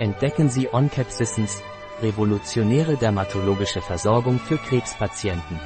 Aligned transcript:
Entdecken 0.00 0.48
Sie 0.48 0.68
OnCapsistence, 0.72 1.62
revolutionäre 2.02 2.96
dermatologische 2.96 3.80
Versorgung 3.80 4.40
für 4.40 4.56
Krebspatienten. 4.56 5.60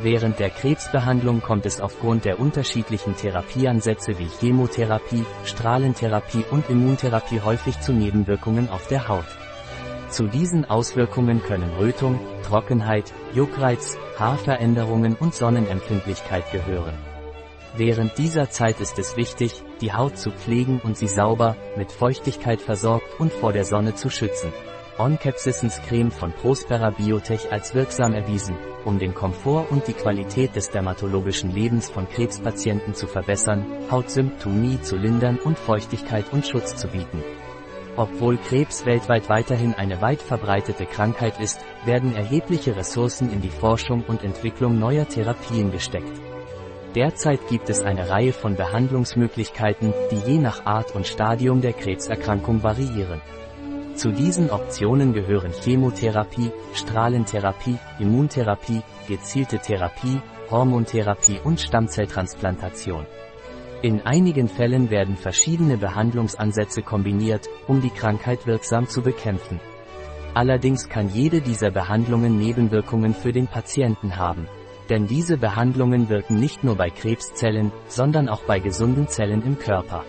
Während 0.00 0.38
der 0.38 0.48
Krebsbehandlung 0.48 1.42
kommt 1.42 1.66
es 1.66 1.80
aufgrund 1.80 2.24
der 2.24 2.40
unterschiedlichen 2.40 3.16
Therapieansätze 3.16 4.18
wie 4.18 4.28
Chemotherapie, 4.40 5.26
Strahlentherapie 5.44 6.44
und 6.50 6.70
Immuntherapie 6.70 7.40
häufig 7.40 7.78
zu 7.80 7.92
Nebenwirkungen 7.92 8.70
auf 8.70 8.86
der 8.86 9.08
Haut. 9.08 9.26
Zu 10.08 10.26
diesen 10.26 10.64
Auswirkungen 10.64 11.42
können 11.42 11.70
Rötung, 11.78 12.18
Trockenheit, 12.44 13.12
Juckreiz, 13.34 13.98
Haarveränderungen 14.18 15.16
und 15.16 15.34
Sonnenempfindlichkeit 15.34 16.50
gehören. 16.50 17.07
Während 17.76 18.16
dieser 18.18 18.50
Zeit 18.50 18.80
ist 18.80 18.98
es 18.98 19.16
wichtig, 19.16 19.62
die 19.80 19.92
Haut 19.92 20.18
zu 20.18 20.30
pflegen 20.30 20.80
und 20.82 20.96
sie 20.96 21.08
sauber, 21.08 21.56
mit 21.76 21.92
Feuchtigkeit 21.92 22.60
versorgt 22.60 23.20
und 23.20 23.32
vor 23.32 23.52
der 23.52 23.64
Sonne 23.64 23.94
zu 23.94 24.10
schützen. 24.10 24.52
OnCapsistence 24.98 25.80
Creme 25.86 26.10
von 26.10 26.32
Prospera 26.32 26.90
Biotech 26.90 27.52
als 27.52 27.74
wirksam 27.74 28.14
erwiesen, 28.14 28.56
um 28.84 28.98
den 28.98 29.14
Komfort 29.14 29.66
und 29.70 29.86
die 29.86 29.92
Qualität 29.92 30.56
des 30.56 30.70
dermatologischen 30.70 31.52
Lebens 31.52 31.88
von 31.88 32.08
Krebspatienten 32.08 32.94
zu 32.94 33.06
verbessern, 33.06 33.64
Hautsymptomie 33.90 34.80
zu 34.80 34.96
lindern 34.96 35.38
und 35.38 35.56
Feuchtigkeit 35.56 36.24
und 36.32 36.46
Schutz 36.48 36.74
zu 36.74 36.88
bieten. 36.88 37.22
Obwohl 37.96 38.38
Krebs 38.38 38.86
weltweit 38.86 39.28
weiterhin 39.28 39.74
eine 39.74 40.00
weit 40.00 40.22
verbreitete 40.22 40.86
Krankheit 40.86 41.40
ist, 41.40 41.60
werden 41.84 42.16
erhebliche 42.16 42.76
Ressourcen 42.76 43.30
in 43.32 43.40
die 43.40 43.50
Forschung 43.50 44.04
und 44.06 44.24
Entwicklung 44.24 44.78
neuer 44.78 45.08
Therapien 45.08 45.70
gesteckt. 45.70 46.27
Derzeit 46.94 47.46
gibt 47.48 47.68
es 47.68 47.82
eine 47.82 48.08
Reihe 48.08 48.32
von 48.32 48.56
Behandlungsmöglichkeiten, 48.56 49.92
die 50.10 50.30
je 50.30 50.38
nach 50.38 50.64
Art 50.64 50.94
und 50.94 51.06
Stadium 51.06 51.60
der 51.60 51.74
Krebserkrankung 51.74 52.62
variieren. 52.62 53.20
Zu 53.94 54.10
diesen 54.10 54.50
Optionen 54.50 55.12
gehören 55.12 55.52
Chemotherapie, 55.52 56.50
Strahlentherapie, 56.72 57.76
Immuntherapie, 57.98 58.80
gezielte 59.06 59.58
Therapie, 59.58 60.22
Hormontherapie 60.50 61.40
und 61.44 61.60
Stammzelltransplantation. 61.60 63.06
In 63.82 64.00
einigen 64.06 64.48
Fällen 64.48 64.88
werden 64.88 65.16
verschiedene 65.16 65.76
Behandlungsansätze 65.76 66.82
kombiniert, 66.82 67.48
um 67.66 67.82
die 67.82 67.90
Krankheit 67.90 68.46
wirksam 68.46 68.88
zu 68.88 69.02
bekämpfen. 69.02 69.60
Allerdings 70.32 70.88
kann 70.88 71.10
jede 71.10 71.42
dieser 71.42 71.70
Behandlungen 71.70 72.38
Nebenwirkungen 72.38 73.14
für 73.14 73.32
den 73.32 73.46
Patienten 73.46 74.16
haben. 74.16 74.48
Denn 74.88 75.06
diese 75.06 75.36
Behandlungen 75.36 76.08
wirken 76.08 76.40
nicht 76.40 76.64
nur 76.64 76.76
bei 76.76 76.90
Krebszellen, 76.90 77.72
sondern 77.88 78.28
auch 78.28 78.42
bei 78.42 78.58
gesunden 78.58 79.08
Zellen 79.08 79.42
im 79.42 79.58
Körper. 79.58 80.04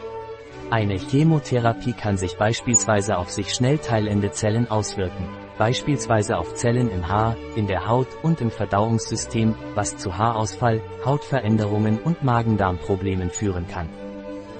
Eine 0.69 0.97
Chemotherapie 0.97 1.93
kann 1.93 2.17
sich 2.17 2.37
beispielsweise 2.37 3.17
auf 3.17 3.29
sich 3.29 3.53
schnell 3.53 3.79
teilende 3.79 4.31
Zellen 4.31 4.69
auswirken 4.69 5.27
beispielsweise 5.59 6.37
auf 6.37 6.55
Zellen 6.55 6.89
im 6.89 7.07
Haar, 7.09 7.35
in 7.55 7.67
der 7.67 7.87
Haut 7.87 8.07
und 8.23 8.39
im 8.41 8.49
Verdauungssystem, 8.49 9.53
was 9.75 9.97
zu 9.97 10.17
Haarausfall, 10.17 10.81
Hautveränderungen 11.05 11.99
und 11.99 12.23
Magen-Darm-Problemen 12.23 13.29
führen 13.29 13.67
kann. 13.67 13.89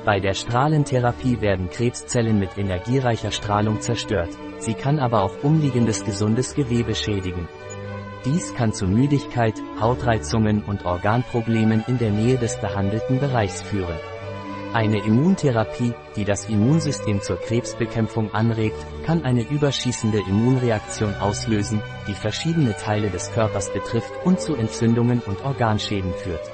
Bei 0.06 0.20
der 0.20 0.34
Strahlentherapie 0.34 1.40
werden 1.40 1.70
Krebszellen 1.70 2.38
mit 2.38 2.58
energiereicher 2.58 3.32
Strahlung 3.32 3.80
zerstört, 3.80 4.30
sie 4.60 4.74
kann 4.74 5.00
aber 5.00 5.24
auch 5.24 5.42
umliegendes 5.42 6.04
gesundes 6.04 6.54
Gewebe 6.54 6.94
schädigen. 6.94 7.48
Dies 8.26 8.54
kann 8.54 8.74
zu 8.74 8.86
Müdigkeit, 8.86 9.56
Hautreizungen 9.80 10.64
und 10.64 10.86
Organproblemen 10.86 11.86
in 11.88 11.98
der 11.98 12.12
Nähe 12.12 12.38
des 12.38 12.58
behandelten 12.58 13.20
Bereichs 13.20 13.62
führen. 13.62 13.98
Eine 14.74 15.04
Immuntherapie, 15.04 15.94
die 16.16 16.26
das 16.26 16.48
Immunsystem 16.48 17.22
zur 17.22 17.38
Krebsbekämpfung 17.40 18.34
anregt, 18.34 18.78
kann 19.06 19.24
eine 19.24 19.42
überschießende 19.42 20.20
Immunreaktion 20.20 21.16
auslösen, 21.16 21.82
die 22.08 22.14
verschiedene 22.14 22.76
Teile 22.76 23.10
des 23.10 23.32
Körpers 23.32 23.72
betrifft 23.72 24.12
und 24.26 24.40
zu 24.40 24.54
Entzündungen 24.54 25.22
und 25.26 25.44
Organschäden 25.44 26.14
führt. 26.14 26.52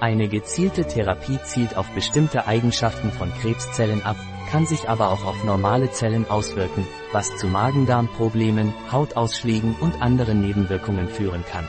Eine 0.00 0.28
gezielte 0.28 0.84
Therapie 0.84 1.38
zielt 1.44 1.76
auf 1.76 1.88
bestimmte 1.92 2.46
Eigenschaften 2.46 3.10
von 3.10 3.32
Krebszellen 3.32 4.04
ab, 4.04 4.16
kann 4.50 4.66
sich 4.66 4.88
aber 4.88 5.10
auch 5.10 5.24
auf 5.24 5.44
normale 5.44 5.90
Zellen 5.90 6.28
auswirken, 6.28 6.86
was 7.12 7.36
zu 7.36 7.46
Magen-Darm-Problemen, 7.46 8.72
Hautausschlägen 8.90 9.76
und 9.80 10.00
anderen 10.00 10.40
Nebenwirkungen 10.40 11.08
führen 11.08 11.44
kann. 11.44 11.68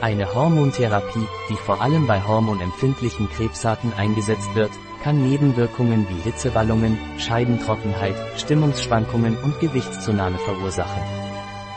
Eine 0.00 0.34
Hormontherapie, 0.34 1.26
die 1.50 1.56
vor 1.56 1.82
allem 1.82 2.06
bei 2.06 2.22
hormonempfindlichen 2.22 3.28
Krebsarten 3.30 3.92
eingesetzt 3.92 4.54
wird, 4.54 4.70
kann 5.02 5.22
Nebenwirkungen 5.22 6.06
wie 6.08 6.20
Hitzewallungen, 6.22 6.98
Scheidentrockenheit, 7.18 8.16
Stimmungsschwankungen 8.36 9.36
und 9.36 9.58
Gewichtszunahme 9.60 10.38
verursachen. 10.38 11.02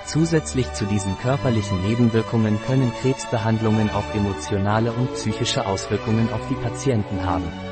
Zusätzlich 0.05 0.71
zu 0.73 0.85
diesen 0.85 1.17
körperlichen 1.19 1.81
Nebenwirkungen 1.83 2.59
können 2.65 2.91
Krebsbehandlungen 3.01 3.89
auch 3.89 4.15
emotionale 4.15 4.91
und 4.91 5.13
psychische 5.13 5.65
Auswirkungen 5.65 6.31
auf 6.33 6.41
die 6.49 6.55
Patienten 6.55 7.25
haben. 7.25 7.70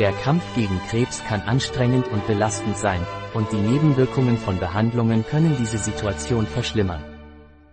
Der 0.00 0.12
Kampf 0.12 0.42
gegen 0.54 0.80
Krebs 0.88 1.22
kann 1.26 1.42
anstrengend 1.42 2.08
und 2.08 2.26
belastend 2.26 2.74
sein, 2.78 3.06
und 3.34 3.52
die 3.52 3.60
Nebenwirkungen 3.60 4.38
von 4.38 4.58
Behandlungen 4.58 5.26
können 5.26 5.58
diese 5.58 5.76
Situation 5.76 6.46
verschlimmern. 6.46 7.04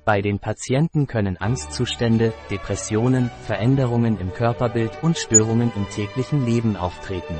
Bei 0.03 0.21
den 0.21 0.37
Patienten 0.37 1.07
können 1.07 1.37
Angstzustände, 1.37 2.33
Depressionen, 2.51 3.31
Veränderungen 3.45 4.19
im 4.19 4.33
Körperbild 4.33 4.91
und 5.03 5.17
Störungen 5.17 5.71
im 5.73 5.89
täglichen 5.89 6.45
Leben 6.45 6.75
auftreten. 6.75 7.39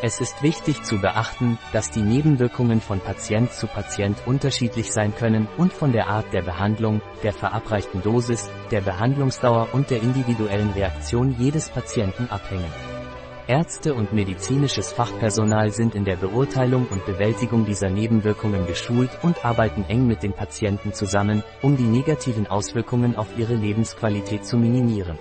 Es 0.00 0.20
ist 0.20 0.44
wichtig 0.44 0.84
zu 0.84 1.00
beachten, 1.00 1.58
dass 1.72 1.90
die 1.90 2.02
Nebenwirkungen 2.02 2.80
von 2.80 3.00
Patient 3.00 3.52
zu 3.52 3.66
Patient 3.66 4.16
unterschiedlich 4.26 4.92
sein 4.92 5.12
können 5.16 5.48
und 5.56 5.72
von 5.72 5.90
der 5.90 6.06
Art 6.06 6.32
der 6.32 6.42
Behandlung, 6.42 7.02
der 7.24 7.32
verabreichten 7.32 8.00
Dosis, 8.00 8.48
der 8.70 8.80
Behandlungsdauer 8.80 9.70
und 9.72 9.90
der 9.90 10.02
individuellen 10.02 10.70
Reaktion 10.70 11.34
jedes 11.36 11.68
Patienten 11.68 12.28
abhängen. 12.30 12.93
Ärzte 13.46 13.92
und 13.92 14.14
medizinisches 14.14 14.90
Fachpersonal 14.92 15.70
sind 15.70 15.94
in 15.94 16.06
der 16.06 16.16
Beurteilung 16.16 16.86
und 16.88 17.04
Bewältigung 17.04 17.66
dieser 17.66 17.90
Nebenwirkungen 17.90 18.66
geschult 18.66 19.10
und 19.22 19.44
arbeiten 19.44 19.84
eng 19.88 20.06
mit 20.06 20.22
den 20.22 20.32
Patienten 20.32 20.94
zusammen, 20.94 21.42
um 21.60 21.76
die 21.76 21.82
negativen 21.82 22.46
Auswirkungen 22.46 23.16
auf 23.16 23.26
ihre 23.36 23.54
Lebensqualität 23.54 24.46
zu 24.46 24.56
minimieren. 24.56 25.18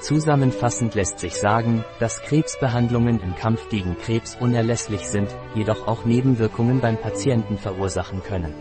Zusammenfassend 0.00 0.94
lässt 0.94 1.18
sich 1.18 1.34
sagen, 1.34 1.84
dass 1.98 2.22
Krebsbehandlungen 2.22 3.20
im 3.20 3.34
Kampf 3.34 3.68
gegen 3.68 3.98
Krebs 3.98 4.36
unerlässlich 4.38 5.08
sind, 5.08 5.34
jedoch 5.56 5.88
auch 5.88 6.04
Nebenwirkungen 6.04 6.80
beim 6.80 6.98
Patienten 6.98 7.58
verursachen 7.58 8.22
können. 8.22 8.54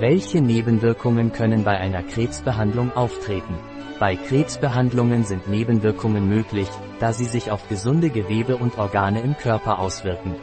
Welche 0.00 0.40
Nebenwirkungen 0.40 1.32
können 1.32 1.64
bei 1.64 1.76
einer 1.76 2.02
Krebsbehandlung 2.02 2.92
auftreten? 2.92 3.56
Bei 3.98 4.14
Krebsbehandlungen 4.14 5.24
sind 5.24 5.48
Nebenwirkungen 5.48 6.28
möglich, 6.28 6.68
da 7.00 7.14
sie 7.14 7.24
sich 7.24 7.50
auf 7.50 7.66
gesunde 7.68 8.10
Gewebe 8.10 8.58
und 8.58 8.76
Organe 8.76 9.22
im 9.22 9.38
Körper 9.38 9.78
auswirken. 9.78 10.34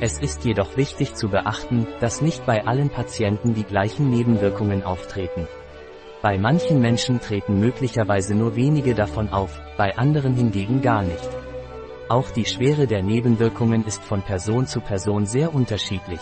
Es 0.00 0.20
ist 0.20 0.44
jedoch 0.44 0.76
wichtig 0.76 1.16
zu 1.16 1.28
beachten, 1.28 1.88
dass 1.98 2.22
nicht 2.22 2.46
bei 2.46 2.64
allen 2.64 2.88
Patienten 2.90 3.54
die 3.54 3.64
gleichen 3.64 4.08
Nebenwirkungen 4.10 4.84
auftreten. 4.84 5.48
Bei 6.22 6.38
manchen 6.38 6.80
Menschen 6.80 7.20
treten 7.20 7.58
möglicherweise 7.58 8.36
nur 8.36 8.54
wenige 8.54 8.94
davon 8.94 9.30
auf, 9.30 9.58
bei 9.76 9.98
anderen 9.98 10.34
hingegen 10.34 10.80
gar 10.80 11.02
nicht. 11.02 11.28
Auch 12.08 12.30
die 12.30 12.44
Schwere 12.44 12.86
der 12.86 13.02
Nebenwirkungen 13.02 13.84
ist 13.84 14.04
von 14.04 14.22
Person 14.22 14.68
zu 14.68 14.80
Person 14.80 15.26
sehr 15.26 15.52
unterschiedlich. 15.52 16.20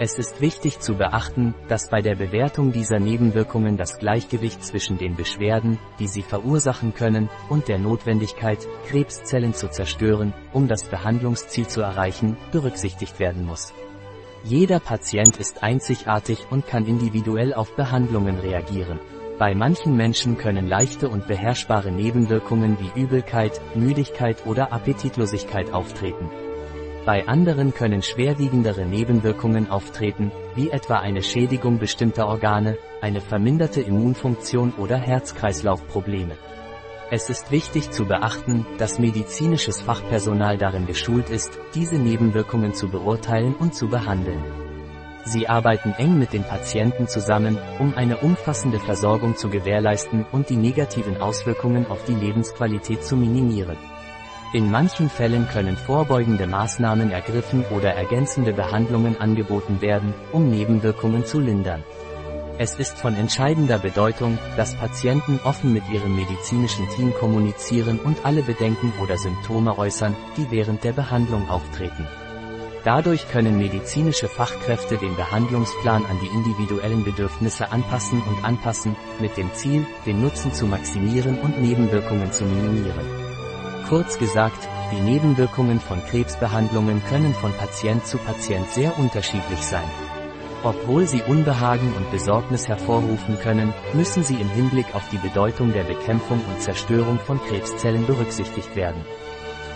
Es 0.00 0.16
ist 0.16 0.40
wichtig 0.40 0.78
zu 0.78 0.94
beachten, 0.94 1.56
dass 1.66 1.90
bei 1.90 2.00
der 2.00 2.14
Bewertung 2.14 2.70
dieser 2.70 3.00
Nebenwirkungen 3.00 3.76
das 3.76 3.98
Gleichgewicht 3.98 4.62
zwischen 4.64 4.96
den 4.96 5.16
Beschwerden, 5.16 5.76
die 5.98 6.06
sie 6.06 6.22
verursachen 6.22 6.94
können, 6.94 7.28
und 7.48 7.66
der 7.66 7.80
Notwendigkeit, 7.80 8.68
Krebszellen 8.86 9.54
zu 9.54 9.68
zerstören, 9.68 10.32
um 10.52 10.68
das 10.68 10.84
Behandlungsziel 10.84 11.66
zu 11.66 11.80
erreichen, 11.80 12.36
berücksichtigt 12.52 13.18
werden 13.18 13.44
muss. 13.44 13.74
Jeder 14.44 14.78
Patient 14.78 15.36
ist 15.36 15.64
einzigartig 15.64 16.46
und 16.48 16.68
kann 16.68 16.86
individuell 16.86 17.52
auf 17.52 17.74
Behandlungen 17.74 18.38
reagieren. 18.38 19.00
Bei 19.36 19.52
manchen 19.52 19.96
Menschen 19.96 20.38
können 20.38 20.68
leichte 20.68 21.08
und 21.08 21.26
beherrschbare 21.26 21.90
Nebenwirkungen 21.90 22.76
wie 22.78 23.00
Übelkeit, 23.00 23.60
Müdigkeit 23.74 24.46
oder 24.46 24.72
Appetitlosigkeit 24.72 25.72
auftreten. 25.72 26.30
Bei 27.08 27.26
anderen 27.26 27.72
können 27.72 28.02
schwerwiegendere 28.02 28.84
Nebenwirkungen 28.84 29.70
auftreten, 29.70 30.30
wie 30.54 30.68
etwa 30.68 30.96
eine 30.96 31.22
Schädigung 31.22 31.78
bestimmter 31.78 32.28
Organe, 32.28 32.76
eine 33.00 33.22
verminderte 33.22 33.80
Immunfunktion 33.80 34.74
oder 34.76 34.98
Herz-Kreislauf-Probleme. 34.98 36.36
Es 37.10 37.30
ist 37.30 37.50
wichtig 37.50 37.90
zu 37.92 38.04
beachten, 38.04 38.66
dass 38.76 38.98
medizinisches 38.98 39.80
Fachpersonal 39.80 40.58
darin 40.58 40.86
geschult 40.86 41.30
ist, 41.30 41.58
diese 41.74 41.96
Nebenwirkungen 41.96 42.74
zu 42.74 42.90
beurteilen 42.90 43.54
und 43.54 43.74
zu 43.74 43.88
behandeln. 43.88 44.44
Sie 45.24 45.48
arbeiten 45.48 45.94
eng 45.96 46.18
mit 46.18 46.34
den 46.34 46.44
Patienten 46.44 47.08
zusammen, 47.08 47.56
um 47.78 47.94
eine 47.94 48.18
umfassende 48.18 48.80
Versorgung 48.80 49.34
zu 49.34 49.48
gewährleisten 49.48 50.26
und 50.30 50.50
die 50.50 50.58
negativen 50.58 51.16
Auswirkungen 51.22 51.86
auf 51.86 52.04
die 52.04 52.14
Lebensqualität 52.14 53.02
zu 53.02 53.16
minimieren. 53.16 53.78
In 54.54 54.70
manchen 54.70 55.10
Fällen 55.10 55.46
können 55.46 55.76
vorbeugende 55.76 56.46
Maßnahmen 56.46 57.10
ergriffen 57.10 57.66
oder 57.66 57.92
ergänzende 57.92 58.54
Behandlungen 58.54 59.20
angeboten 59.20 59.82
werden, 59.82 60.14
um 60.32 60.48
Nebenwirkungen 60.48 61.26
zu 61.26 61.38
lindern. 61.38 61.84
Es 62.56 62.74
ist 62.76 62.96
von 62.96 63.14
entscheidender 63.14 63.78
Bedeutung, 63.78 64.38
dass 64.56 64.74
Patienten 64.74 65.38
offen 65.44 65.74
mit 65.74 65.82
ihrem 65.90 66.16
medizinischen 66.16 66.88
Team 66.96 67.12
kommunizieren 67.12 68.00
und 68.00 68.24
alle 68.24 68.42
Bedenken 68.42 68.90
oder 69.02 69.18
Symptome 69.18 69.76
äußern, 69.76 70.16
die 70.38 70.50
während 70.50 70.82
der 70.82 70.94
Behandlung 70.94 71.50
auftreten. 71.50 72.06
Dadurch 72.84 73.28
können 73.28 73.58
medizinische 73.58 74.28
Fachkräfte 74.28 74.96
den 74.96 75.14
Behandlungsplan 75.14 76.06
an 76.06 76.18
die 76.22 76.34
individuellen 76.34 77.04
Bedürfnisse 77.04 77.70
anpassen 77.70 78.22
und 78.22 78.42
anpassen, 78.42 78.96
mit 79.20 79.36
dem 79.36 79.52
Ziel, 79.52 79.86
den 80.06 80.22
Nutzen 80.22 80.54
zu 80.54 80.64
maximieren 80.64 81.38
und 81.38 81.60
Nebenwirkungen 81.60 82.32
zu 82.32 82.44
minimieren. 82.44 83.27
Kurz 83.88 84.18
gesagt, 84.18 84.68
die 84.92 85.00
Nebenwirkungen 85.00 85.80
von 85.80 86.04
Krebsbehandlungen 86.04 87.02
können 87.08 87.32
von 87.32 87.54
Patient 87.54 88.06
zu 88.06 88.18
Patient 88.18 88.68
sehr 88.68 88.98
unterschiedlich 88.98 89.60
sein. 89.60 89.88
Obwohl 90.62 91.06
sie 91.06 91.22
Unbehagen 91.22 91.94
und 91.94 92.10
Besorgnis 92.10 92.68
hervorrufen 92.68 93.38
können, 93.38 93.72
müssen 93.94 94.22
sie 94.22 94.34
im 94.34 94.50
Hinblick 94.50 94.94
auf 94.94 95.08
die 95.08 95.16
Bedeutung 95.16 95.72
der 95.72 95.84
Bekämpfung 95.84 96.38
und 96.38 96.60
Zerstörung 96.60 97.18
von 97.18 97.40
Krebszellen 97.40 98.06
berücksichtigt 98.06 98.76
werden. 98.76 99.00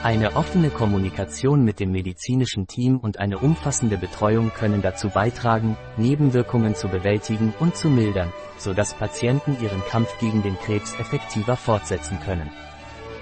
Eine 0.03 0.37
offene 0.37 0.69
Kommunikation 0.69 1.65
mit 1.65 1.81
dem 1.81 1.91
medizinischen 1.93 2.67
Team 2.67 2.99
und 2.99 3.19
eine 3.19 3.39
umfassende 3.39 3.97
Betreuung 3.97 4.51
können 4.53 4.83
dazu 4.83 5.09
beitragen, 5.09 5.79
Nebenwirkungen 5.97 6.75
zu 6.75 6.89
bewältigen 6.89 7.55
und 7.61 7.77
zu 7.77 7.89
mildern, 7.89 8.31
sodass 8.59 8.93
Patienten 8.93 9.57
ihren 9.63 9.83
Kampf 9.87 10.19
gegen 10.19 10.43
den 10.43 10.59
Krebs 10.59 10.99
effektiver 10.99 11.57
fortsetzen 11.57 12.19
können. 12.21 12.51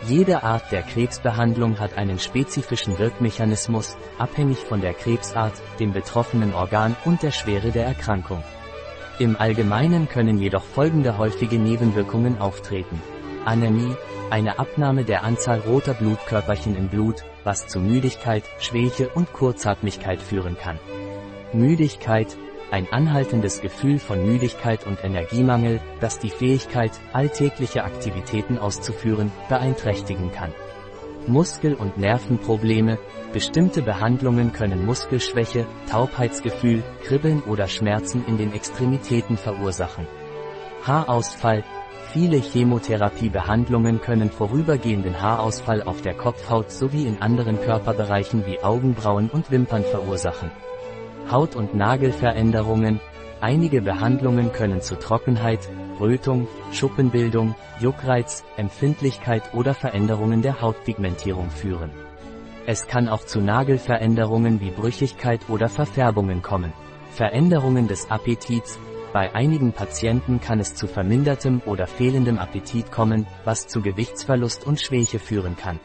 Jede 0.06 0.42
Art 0.42 0.72
der 0.72 0.82
Krebsbehandlung 0.82 1.78
hat 1.78 1.98
einen 1.98 2.18
spezifischen 2.18 2.98
Wirkmechanismus, 2.98 3.96
abhängig 4.18 4.58
von 4.58 4.80
der 4.80 4.94
Krebsart, 4.94 5.52
dem 5.78 5.92
betroffenen 5.92 6.54
Organ 6.54 6.96
und 7.04 7.22
der 7.22 7.32
Schwere 7.32 7.70
der 7.70 7.84
Erkrankung. 7.84 8.42
Im 9.18 9.36
Allgemeinen 9.36 10.08
können 10.08 10.38
jedoch 10.38 10.64
folgende 10.64 11.18
häufige 11.18 11.58
Nebenwirkungen 11.58 12.38
auftreten. 12.38 13.02
Anämie, 13.44 13.94
eine 14.30 14.58
Abnahme 14.58 15.04
der 15.04 15.22
Anzahl 15.22 15.60
roter 15.60 15.92
Blutkörperchen 15.92 16.76
im 16.76 16.88
Blut, 16.88 17.24
was 17.44 17.66
zu 17.66 17.78
Müdigkeit, 17.78 18.44
Schwäche 18.58 19.10
und 19.10 19.32
Kurzatmigkeit 19.34 20.22
führen 20.22 20.56
kann. 20.56 20.78
Müdigkeit, 21.52 22.38
ein 22.70 22.90
anhaltendes 22.92 23.60
Gefühl 23.60 23.98
von 23.98 24.24
Müdigkeit 24.24 24.86
und 24.86 25.04
Energiemangel, 25.04 25.80
das 26.00 26.18
die 26.18 26.30
Fähigkeit, 26.30 26.92
alltägliche 27.12 27.84
Aktivitäten 27.84 28.58
auszuführen, 28.58 29.30
beeinträchtigen 29.48 30.32
kann. 30.32 30.52
Muskel- 31.26 31.74
und 31.74 31.98
Nervenprobleme, 31.98 32.98
bestimmte 33.32 33.82
Behandlungen 33.82 34.52
können 34.52 34.86
Muskelschwäche, 34.86 35.66
Taubheitsgefühl, 35.88 36.82
Kribbeln 37.04 37.42
oder 37.42 37.68
Schmerzen 37.68 38.24
in 38.26 38.38
den 38.38 38.52
Extremitäten 38.52 39.36
verursachen. 39.36 40.06
Haarausfall, 40.86 41.64
Viele 42.12 42.38
Chemotherapiebehandlungen 42.38 44.00
können 44.00 44.32
vorübergehenden 44.32 45.22
Haarausfall 45.22 45.84
auf 45.84 46.02
der 46.02 46.14
Kopfhaut 46.14 46.72
sowie 46.72 47.06
in 47.06 47.22
anderen 47.22 47.60
Körperbereichen 47.60 48.44
wie 48.46 48.58
Augenbrauen 48.60 49.30
und 49.30 49.52
Wimpern 49.52 49.84
verursachen. 49.84 50.50
Haut- 51.30 51.56
und 51.56 51.74
Nagelveränderungen, 51.74 53.00
einige 53.40 53.82
Behandlungen 53.82 54.52
können 54.52 54.80
zu 54.80 54.96
Trockenheit, 54.96 55.68
Rötung, 55.98 56.46
Schuppenbildung, 56.72 57.54
Juckreiz, 57.80 58.44
Empfindlichkeit 58.56 59.54
oder 59.54 59.74
Veränderungen 59.74 60.42
der 60.42 60.60
Hautpigmentierung 60.60 61.50
führen. 61.50 61.90
Es 62.66 62.86
kann 62.86 63.08
auch 63.08 63.24
zu 63.24 63.40
Nagelveränderungen 63.40 64.60
wie 64.60 64.70
Brüchigkeit 64.70 65.40
oder 65.48 65.68
Verfärbungen 65.68 66.42
kommen. 66.42 66.72
Veränderungen 67.12 67.88
des 67.88 68.10
Appetits, 68.10 68.78
bei 69.12 69.34
einigen 69.34 69.72
Patienten 69.72 70.40
kann 70.40 70.60
es 70.60 70.76
zu 70.76 70.86
vermindertem 70.86 71.62
oder 71.66 71.88
fehlendem 71.88 72.38
Appetit 72.38 72.92
kommen, 72.92 73.26
was 73.44 73.66
zu 73.66 73.82
Gewichtsverlust 73.82 74.64
und 74.64 74.80
Schwäche 74.80 75.18
führen 75.18 75.56
kann. 75.56 75.80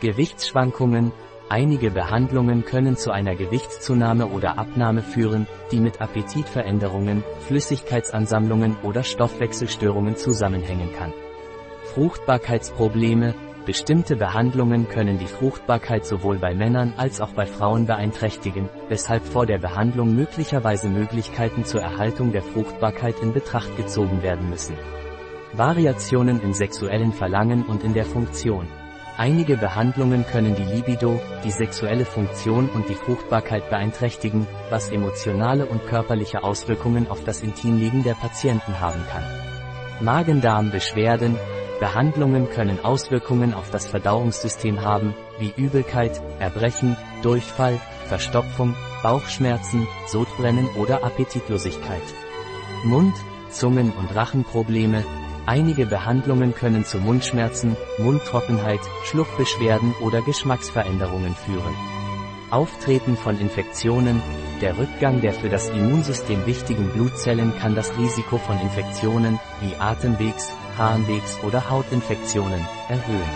Gewichtsschwankungen, 0.00 1.12
Einige 1.48 1.92
Behandlungen 1.92 2.64
können 2.64 2.96
zu 2.96 3.12
einer 3.12 3.36
Gewichtszunahme 3.36 4.26
oder 4.26 4.58
Abnahme 4.58 5.02
führen, 5.02 5.46
die 5.70 5.78
mit 5.78 6.00
Appetitveränderungen, 6.00 7.22
Flüssigkeitsansammlungen 7.46 8.76
oder 8.82 9.04
Stoffwechselstörungen 9.04 10.16
zusammenhängen 10.16 10.92
kann. 10.98 11.12
Fruchtbarkeitsprobleme, 11.94 13.34
bestimmte 13.64 14.16
Behandlungen 14.16 14.88
können 14.88 15.18
die 15.18 15.26
Fruchtbarkeit 15.26 16.04
sowohl 16.04 16.38
bei 16.38 16.52
Männern 16.52 16.94
als 16.96 17.20
auch 17.20 17.32
bei 17.32 17.46
Frauen 17.46 17.86
beeinträchtigen, 17.86 18.68
weshalb 18.88 19.24
vor 19.24 19.46
der 19.46 19.58
Behandlung 19.58 20.16
möglicherweise 20.16 20.88
Möglichkeiten 20.88 21.64
zur 21.64 21.80
Erhaltung 21.80 22.32
der 22.32 22.42
Fruchtbarkeit 22.42 23.20
in 23.22 23.32
Betracht 23.32 23.76
gezogen 23.76 24.24
werden 24.24 24.50
müssen. 24.50 24.74
Variationen 25.52 26.40
im 26.42 26.52
sexuellen 26.52 27.12
Verlangen 27.12 27.64
und 27.64 27.84
in 27.84 27.94
der 27.94 28.04
Funktion. 28.04 28.66
Einige 29.18 29.56
Behandlungen 29.56 30.26
können 30.26 30.54
die 30.54 30.62
Libido, 30.62 31.18
die 31.42 31.50
sexuelle 31.50 32.04
Funktion 32.04 32.68
und 32.68 32.90
die 32.90 32.94
Fruchtbarkeit 32.94 33.70
beeinträchtigen, 33.70 34.46
was 34.68 34.90
emotionale 34.90 35.64
und 35.64 35.86
körperliche 35.86 36.44
Auswirkungen 36.44 37.08
auf 37.08 37.24
das 37.24 37.40
Intimleben 37.40 38.04
der 38.04 38.12
Patienten 38.12 38.78
haben 38.78 39.00
kann. 39.10 39.24
Magen-Darm-Beschwerden, 40.04 41.38
Behandlungen 41.80 42.50
können 42.50 42.78
Auswirkungen 42.84 43.54
auf 43.54 43.70
das 43.70 43.86
Verdauungssystem 43.86 44.82
haben, 44.82 45.14
wie 45.38 45.54
Übelkeit, 45.56 46.20
Erbrechen, 46.38 46.94
Durchfall, 47.22 47.80
Verstopfung, 48.08 48.74
Bauchschmerzen, 49.02 49.88
Sodbrennen 50.06 50.68
oder 50.76 51.02
Appetitlosigkeit. 51.02 52.02
Mund-, 52.84 53.16
Zungen- 53.48 53.92
und 53.92 54.14
Rachenprobleme, 54.14 55.04
Einige 55.46 55.86
Behandlungen 55.86 56.56
können 56.56 56.84
zu 56.84 56.98
Mundschmerzen, 56.98 57.76
Mundtrockenheit, 57.98 58.80
Schluckbeschwerden 59.04 59.94
oder 60.00 60.20
Geschmacksveränderungen 60.20 61.36
führen. 61.36 61.74
Auftreten 62.50 63.16
von 63.16 63.38
Infektionen, 63.38 64.20
der 64.60 64.76
Rückgang 64.76 65.20
der 65.20 65.32
für 65.32 65.48
das 65.48 65.68
Immunsystem 65.68 66.46
wichtigen 66.46 66.88
Blutzellen 66.88 67.56
kann 67.58 67.76
das 67.76 67.96
Risiko 67.96 68.38
von 68.38 68.58
Infektionen, 68.60 69.38
wie 69.60 69.76
Atemwegs-, 69.76 70.52
Harnwegs- 70.76 71.38
oder 71.44 71.70
Hautinfektionen, 71.70 72.60
erhöhen. 72.88 73.30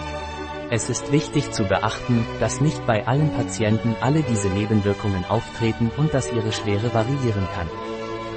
Es 0.73 0.91
ist 0.91 1.13
wichtig 1.13 1.53
zu 1.53 1.65
beachten, 1.65 2.27
dass 2.41 2.61
nicht 2.61 2.85
bei 2.87 3.07
allen 3.07 3.31
Patienten 3.33 3.95
alle 4.01 4.23
diese 4.23 4.49
Nebenwirkungen 4.49 5.25
auftreten 5.27 5.91
und 5.97 6.13
dass 6.13 6.33
ihre 6.33 6.53
Schwere 6.53 6.93
variieren 6.93 7.47
kann. 7.55 7.69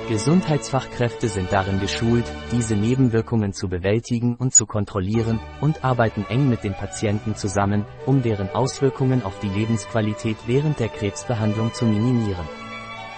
Gesundheitsfachkräfte 0.09 1.29
sind 1.29 1.53
darin 1.53 1.79
geschult, 1.79 2.25
diese 2.51 2.75
Nebenwirkungen 2.75 3.53
zu 3.53 3.69
bewältigen 3.69 4.35
und 4.35 4.53
zu 4.53 4.65
kontrollieren, 4.65 5.39
und 5.61 5.85
arbeiten 5.85 6.25
eng 6.27 6.49
mit 6.49 6.63
den 6.65 6.73
Patienten 6.73 7.35
zusammen, 7.35 7.85
um 8.05 8.21
deren 8.21 8.49
Auswirkungen 8.49 9.23
auf 9.23 9.39
die 9.39 9.47
Lebensqualität 9.47 10.35
während 10.45 10.79
der 10.79 10.89
Krebsbehandlung 10.89 11.73
zu 11.73 11.85
minimieren. 11.85 12.45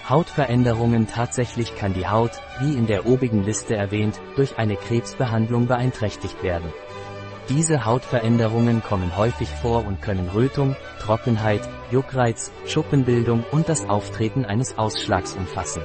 Hautveränderungen 0.08 1.08
Tatsächlich 1.08 1.74
kann 1.74 1.92
die 1.92 2.06
Haut, 2.06 2.30
wie 2.60 2.74
in 2.74 2.86
der 2.86 3.06
obigen 3.06 3.42
Liste 3.42 3.74
erwähnt, 3.74 4.20
durch 4.36 4.56
eine 4.56 4.76
Krebsbehandlung 4.76 5.66
beeinträchtigt 5.66 6.44
werden. 6.44 6.72
Diese 7.48 7.84
Hautveränderungen 7.84 8.82
kommen 8.82 9.16
häufig 9.16 9.48
vor 9.48 9.84
und 9.84 10.02
können 10.02 10.28
Rötung, 10.28 10.76
Trockenheit, 11.00 11.68
Juckreiz, 11.90 12.52
Schuppenbildung 12.66 13.44
und 13.50 13.68
das 13.68 13.88
Auftreten 13.88 14.44
eines 14.44 14.78
Ausschlags 14.78 15.34
umfassen. 15.34 15.82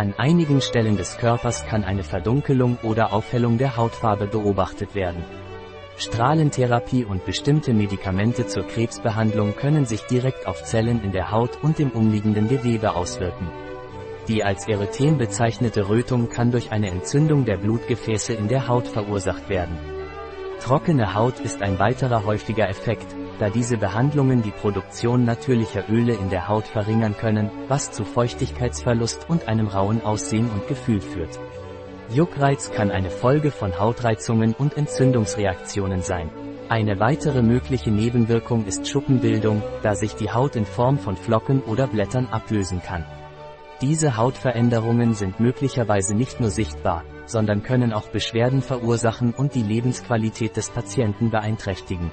An 0.00 0.14
einigen 0.16 0.62
Stellen 0.62 0.96
des 0.96 1.18
Körpers 1.18 1.66
kann 1.66 1.84
eine 1.84 2.02
Verdunkelung 2.02 2.78
oder 2.82 3.12
Aufhellung 3.12 3.58
der 3.58 3.76
Hautfarbe 3.76 4.26
beobachtet 4.26 4.94
werden. 4.94 5.22
Strahlentherapie 5.98 7.04
und 7.04 7.26
bestimmte 7.26 7.74
Medikamente 7.74 8.46
zur 8.46 8.66
Krebsbehandlung 8.66 9.56
können 9.56 9.84
sich 9.84 10.00
direkt 10.06 10.46
auf 10.46 10.64
Zellen 10.64 11.04
in 11.04 11.12
der 11.12 11.30
Haut 11.30 11.62
und 11.62 11.78
dem 11.78 11.90
umliegenden 11.90 12.48
Gewebe 12.48 12.94
auswirken. 12.94 13.50
Die 14.26 14.42
als 14.42 14.66
Erythem 14.66 15.18
bezeichnete 15.18 15.90
Rötung 15.90 16.30
kann 16.30 16.50
durch 16.50 16.72
eine 16.72 16.88
Entzündung 16.90 17.44
der 17.44 17.58
Blutgefäße 17.58 18.32
in 18.32 18.48
der 18.48 18.68
Haut 18.68 18.88
verursacht 18.88 19.50
werden. 19.50 19.76
Trockene 20.62 21.12
Haut 21.12 21.40
ist 21.40 21.60
ein 21.60 21.78
weiterer 21.78 22.24
häufiger 22.24 22.70
Effekt, 22.70 23.14
da 23.40 23.48
diese 23.48 23.78
Behandlungen 23.78 24.42
die 24.42 24.50
Produktion 24.50 25.24
natürlicher 25.24 25.84
Öle 25.88 26.12
in 26.12 26.28
der 26.28 26.46
Haut 26.46 26.66
verringern 26.66 27.16
können, 27.16 27.50
was 27.68 27.90
zu 27.90 28.04
Feuchtigkeitsverlust 28.04 29.30
und 29.30 29.48
einem 29.48 29.66
rauen 29.66 30.02
Aussehen 30.02 30.50
und 30.50 30.68
Gefühl 30.68 31.00
führt. 31.00 31.40
Juckreiz 32.10 32.70
kann 32.70 32.90
eine 32.90 33.08
Folge 33.08 33.50
von 33.50 33.78
Hautreizungen 33.78 34.52
und 34.52 34.76
Entzündungsreaktionen 34.76 36.02
sein. 36.02 36.30
Eine 36.68 37.00
weitere 37.00 37.40
mögliche 37.40 37.90
Nebenwirkung 37.90 38.66
ist 38.66 38.86
Schuppenbildung, 38.86 39.62
da 39.82 39.94
sich 39.94 40.14
die 40.16 40.30
Haut 40.30 40.54
in 40.54 40.66
Form 40.66 40.98
von 40.98 41.16
Flocken 41.16 41.62
oder 41.62 41.86
Blättern 41.86 42.26
ablösen 42.26 42.82
kann. 42.82 43.06
Diese 43.80 44.18
Hautveränderungen 44.18 45.14
sind 45.14 45.40
möglicherweise 45.40 46.14
nicht 46.14 46.40
nur 46.40 46.50
sichtbar, 46.50 47.04
sondern 47.24 47.62
können 47.62 47.94
auch 47.94 48.08
Beschwerden 48.08 48.60
verursachen 48.60 49.32
und 49.32 49.54
die 49.54 49.62
Lebensqualität 49.62 50.56
des 50.58 50.68
Patienten 50.68 51.30
beeinträchtigen. 51.30 52.10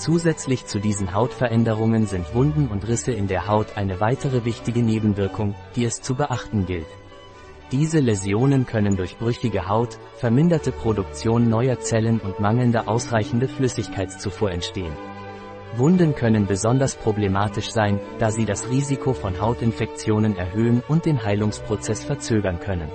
Zusätzlich 0.00 0.64
zu 0.64 0.78
diesen 0.78 1.12
Hautveränderungen 1.12 2.06
sind 2.06 2.34
Wunden 2.34 2.68
und 2.68 2.88
Risse 2.88 3.12
in 3.12 3.26
der 3.26 3.46
Haut 3.46 3.76
eine 3.76 4.00
weitere 4.00 4.46
wichtige 4.46 4.82
Nebenwirkung, 4.82 5.54
die 5.76 5.84
es 5.84 6.00
zu 6.00 6.14
beachten 6.14 6.64
gilt. 6.64 6.86
Diese 7.70 8.00
Läsionen 8.00 8.64
können 8.64 8.96
durch 8.96 9.18
brüchige 9.18 9.68
Haut, 9.68 9.98
verminderte 10.16 10.72
Produktion 10.72 11.50
neuer 11.50 11.80
Zellen 11.80 12.18
und 12.18 12.40
mangelnde 12.40 12.88
ausreichende 12.88 13.46
Flüssigkeitszufuhr 13.46 14.50
entstehen. 14.50 14.96
Wunden 15.76 16.14
können 16.14 16.46
besonders 16.46 16.96
problematisch 16.96 17.70
sein, 17.70 18.00
da 18.18 18.30
sie 18.30 18.46
das 18.46 18.70
Risiko 18.70 19.12
von 19.12 19.38
Hautinfektionen 19.38 20.34
erhöhen 20.34 20.82
und 20.88 21.04
den 21.04 21.22
Heilungsprozess 21.22 22.04
verzögern 22.04 22.58
können. 22.58 22.88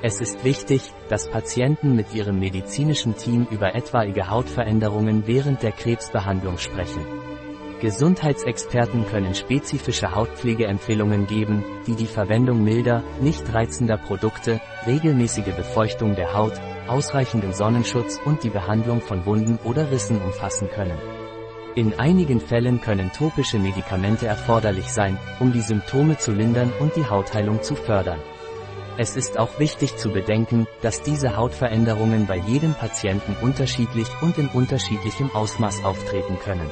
Es 0.00 0.20
ist 0.20 0.44
wichtig, 0.44 0.92
dass 1.08 1.28
Patienten 1.28 1.96
mit 1.96 2.14
ihrem 2.14 2.38
medizinischen 2.38 3.16
Team 3.16 3.48
über 3.50 3.74
etwaige 3.74 4.30
Hautveränderungen 4.30 5.26
während 5.26 5.64
der 5.64 5.72
Krebsbehandlung 5.72 6.58
sprechen. 6.58 7.04
Gesundheitsexperten 7.80 9.06
können 9.06 9.34
spezifische 9.34 10.14
Hautpflegeempfehlungen 10.14 11.26
geben, 11.26 11.64
die 11.88 11.96
die 11.96 12.06
Verwendung 12.06 12.62
milder, 12.62 13.02
nicht 13.20 13.52
reizender 13.52 13.96
Produkte, 13.96 14.60
regelmäßige 14.86 15.54
Befeuchtung 15.56 16.14
der 16.14 16.32
Haut, 16.32 16.54
ausreichenden 16.86 17.52
Sonnenschutz 17.52 18.20
und 18.24 18.44
die 18.44 18.50
Behandlung 18.50 19.00
von 19.00 19.26
Wunden 19.26 19.58
oder 19.64 19.90
Rissen 19.90 20.22
umfassen 20.22 20.68
können. 20.68 20.98
In 21.74 21.98
einigen 21.98 22.40
Fällen 22.40 22.80
können 22.80 23.10
topische 23.12 23.58
Medikamente 23.58 24.26
erforderlich 24.26 24.92
sein, 24.92 25.18
um 25.40 25.52
die 25.52 25.60
Symptome 25.60 26.18
zu 26.18 26.32
lindern 26.32 26.72
und 26.78 26.94
die 26.94 27.06
Hautheilung 27.06 27.62
zu 27.62 27.74
fördern. 27.74 28.20
Es 29.00 29.14
ist 29.14 29.38
auch 29.38 29.60
wichtig 29.60 29.96
zu 29.96 30.10
bedenken, 30.10 30.66
dass 30.82 31.02
diese 31.02 31.36
Hautveränderungen 31.36 32.26
bei 32.26 32.36
jedem 32.36 32.74
Patienten 32.74 33.36
unterschiedlich 33.40 34.08
und 34.22 34.36
in 34.38 34.48
unterschiedlichem 34.48 35.30
Ausmaß 35.30 35.84
auftreten 35.84 36.36
können. 36.40 36.68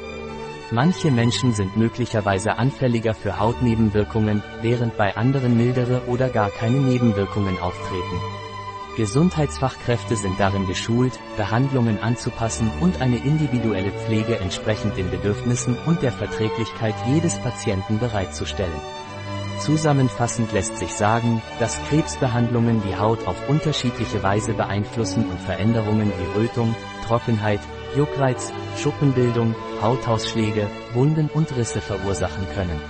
Manche 0.73 1.13
Menschen 1.13 1.53
sind 1.53 1.77
möglicherweise 1.77 2.59
anfälliger 2.59 3.15
für 3.15 3.39
Hautnebenwirkungen, 3.39 4.43
während 4.61 4.97
bei 4.97 5.17
anderen 5.17 5.57
mildere 5.57 6.03
oder 6.09 6.29
gar 6.29 6.51
keine 6.51 6.79
Nebenwirkungen 6.79 7.61
auftreten. 7.61 8.21
Gesundheitsfachkräfte 8.97 10.17
sind 10.17 10.41
darin 10.41 10.67
geschult, 10.67 11.21
Behandlungen 11.37 12.01
anzupassen 12.03 12.73
und 12.81 13.01
eine 13.01 13.19
individuelle 13.19 13.93
Pflege 13.93 14.41
entsprechend 14.41 14.97
den 14.97 15.13
Bedürfnissen 15.13 15.77
und 15.87 16.03
der 16.03 16.11
Verträglichkeit 16.11 16.97
jedes 17.07 17.39
Patienten 17.39 18.01
bereitzustellen. 18.01 18.81
Zusammenfassend 19.59 20.53
lässt 20.53 20.77
sich 20.79 20.93
sagen, 20.93 21.43
dass 21.59 21.81
Krebsbehandlungen 21.89 22.83
die 22.83 22.97
Haut 22.97 23.27
auf 23.27 23.49
unterschiedliche 23.49 24.23
Weise 24.23 24.53
beeinflussen 24.53 25.25
und 25.29 25.41
Veränderungen 25.41 26.11
wie 26.11 26.39
Rötung, 26.39 26.75
Trockenheit, 27.07 27.61
Juckreiz, 27.97 28.53
Schuppenbildung, 28.77 29.55
Hautausschläge, 29.81 30.69
Wunden 30.93 31.29
und 31.33 31.57
Risse 31.57 31.81
verursachen 31.81 32.47
können. 32.55 32.81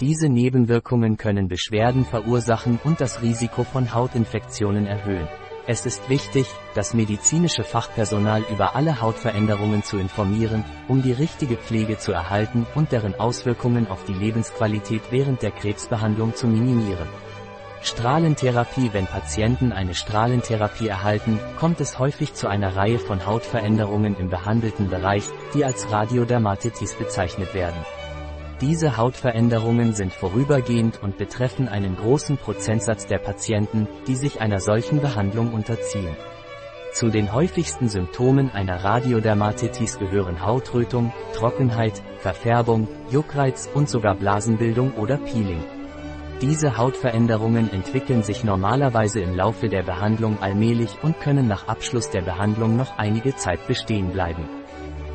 Diese 0.00 0.30
Nebenwirkungen 0.30 1.18
können 1.18 1.48
Beschwerden 1.48 2.06
verursachen 2.06 2.80
und 2.82 3.02
das 3.02 3.20
Risiko 3.20 3.64
von 3.64 3.92
Hautinfektionen 3.92 4.86
erhöhen. 4.86 5.28
Es 5.70 5.86
ist 5.86 6.08
wichtig, 6.08 6.48
das 6.74 6.94
medizinische 6.94 7.62
Fachpersonal 7.62 8.42
über 8.50 8.74
alle 8.74 9.00
Hautveränderungen 9.00 9.84
zu 9.84 9.98
informieren, 9.98 10.64
um 10.88 11.00
die 11.00 11.12
richtige 11.12 11.56
Pflege 11.56 11.96
zu 11.96 12.10
erhalten 12.10 12.66
und 12.74 12.90
deren 12.90 13.14
Auswirkungen 13.20 13.86
auf 13.86 14.04
die 14.04 14.12
Lebensqualität 14.12 15.00
während 15.12 15.42
der 15.42 15.52
Krebsbehandlung 15.52 16.34
zu 16.34 16.48
minimieren. 16.48 17.06
Strahlentherapie 17.82 18.90
Wenn 18.92 19.06
Patienten 19.06 19.70
eine 19.70 19.94
Strahlentherapie 19.94 20.88
erhalten, 20.88 21.38
kommt 21.56 21.80
es 21.80 22.00
häufig 22.00 22.34
zu 22.34 22.48
einer 22.48 22.74
Reihe 22.74 22.98
von 22.98 23.24
Hautveränderungen 23.24 24.16
im 24.18 24.28
behandelten 24.28 24.90
Bereich, 24.90 25.22
die 25.54 25.64
als 25.64 25.88
Radiodermatitis 25.92 26.96
bezeichnet 26.96 27.54
werden. 27.54 27.78
Diese 28.60 28.98
Hautveränderungen 28.98 29.94
sind 29.94 30.12
vorübergehend 30.12 31.02
und 31.02 31.16
betreffen 31.16 31.66
einen 31.66 31.96
großen 31.96 32.36
Prozentsatz 32.36 33.06
der 33.06 33.16
Patienten, 33.16 33.88
die 34.06 34.16
sich 34.16 34.42
einer 34.42 34.60
solchen 34.60 35.00
Behandlung 35.00 35.54
unterziehen. 35.54 36.14
Zu 36.92 37.08
den 37.08 37.32
häufigsten 37.32 37.88
Symptomen 37.88 38.50
einer 38.50 38.84
Radiodermatitis 38.84 39.98
gehören 39.98 40.44
Hautrötung, 40.44 41.10
Trockenheit, 41.34 42.02
Verfärbung, 42.18 42.86
Juckreiz 43.10 43.66
und 43.72 43.88
sogar 43.88 44.14
Blasenbildung 44.14 44.92
oder 44.94 45.16
Peeling. 45.16 45.64
Diese 46.42 46.76
Hautveränderungen 46.76 47.72
entwickeln 47.72 48.22
sich 48.22 48.44
normalerweise 48.44 49.20
im 49.20 49.34
Laufe 49.34 49.70
der 49.70 49.84
Behandlung 49.84 50.38
allmählich 50.42 50.98
und 51.02 51.18
können 51.20 51.48
nach 51.48 51.66
Abschluss 51.66 52.10
der 52.10 52.22
Behandlung 52.22 52.76
noch 52.76 52.98
einige 52.98 53.34
Zeit 53.36 53.66
bestehen 53.66 54.12
bleiben. 54.12 54.59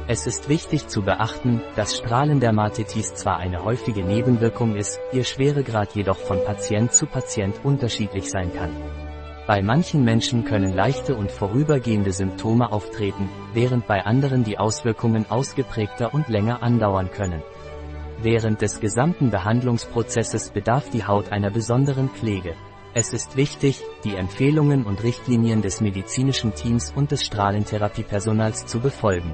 Es 0.08 0.28
ist 0.28 0.50
wichtig 0.50 0.88
zu 0.88 1.02
beachten, 1.02 1.62
dass 1.76 1.98
Strahlendermatitis 1.98 3.16
zwar 3.16 3.38
eine 3.38 3.64
häufige 3.64 4.04
Nebenwirkung 4.04 4.76
ist, 4.76 5.00
ihr 5.12 5.24
Schweregrad 5.24 5.96
jedoch 5.96 6.18
von 6.18 6.44
Patient 6.46 6.94
zu 6.94 7.08
Patient 7.08 7.56
unterschiedlich 7.64 8.30
sein 8.30 8.54
kann. 8.54 8.70
Bei 9.48 9.64
manchen 9.64 10.04
Menschen 10.04 10.46
können 10.46 10.74
leichte 10.74 11.16
und 11.16 11.32
vorübergehende 11.32 12.12
Symptome 12.12 12.72
auftreten, 12.72 13.30
während 13.56 13.88
bei 13.88 14.06
anderen 14.06 14.44
die 14.44 14.60
Auswirkungen 14.60 15.26
ausgeprägter 15.28 16.14
und 16.14 16.30
länger 16.30 16.62
andauern 16.62 17.10
können. 17.10 17.42
Während 18.22 18.62
des 18.62 18.80
gesamten 18.80 19.32
Behandlungsprozesses 19.32 20.52
bedarf 20.52 20.88
die 20.92 21.06
Haut 21.06 21.32
einer 21.32 21.50
besonderen 21.50 22.10
Pflege. 22.10 22.54
Es 22.94 23.12
ist 23.12 23.38
wichtig, 23.38 23.82
die 24.04 24.16
Empfehlungen 24.16 24.86
und 24.86 25.02
Richtlinien 25.04 25.64
des 25.64 25.82
medizinischen 25.82 26.54
Teams 26.54 26.94
und 26.96 27.10
des 27.10 27.26
Strahlentherapiepersonals 27.26 28.68
zu 28.68 28.80
befolgen. 28.80 29.34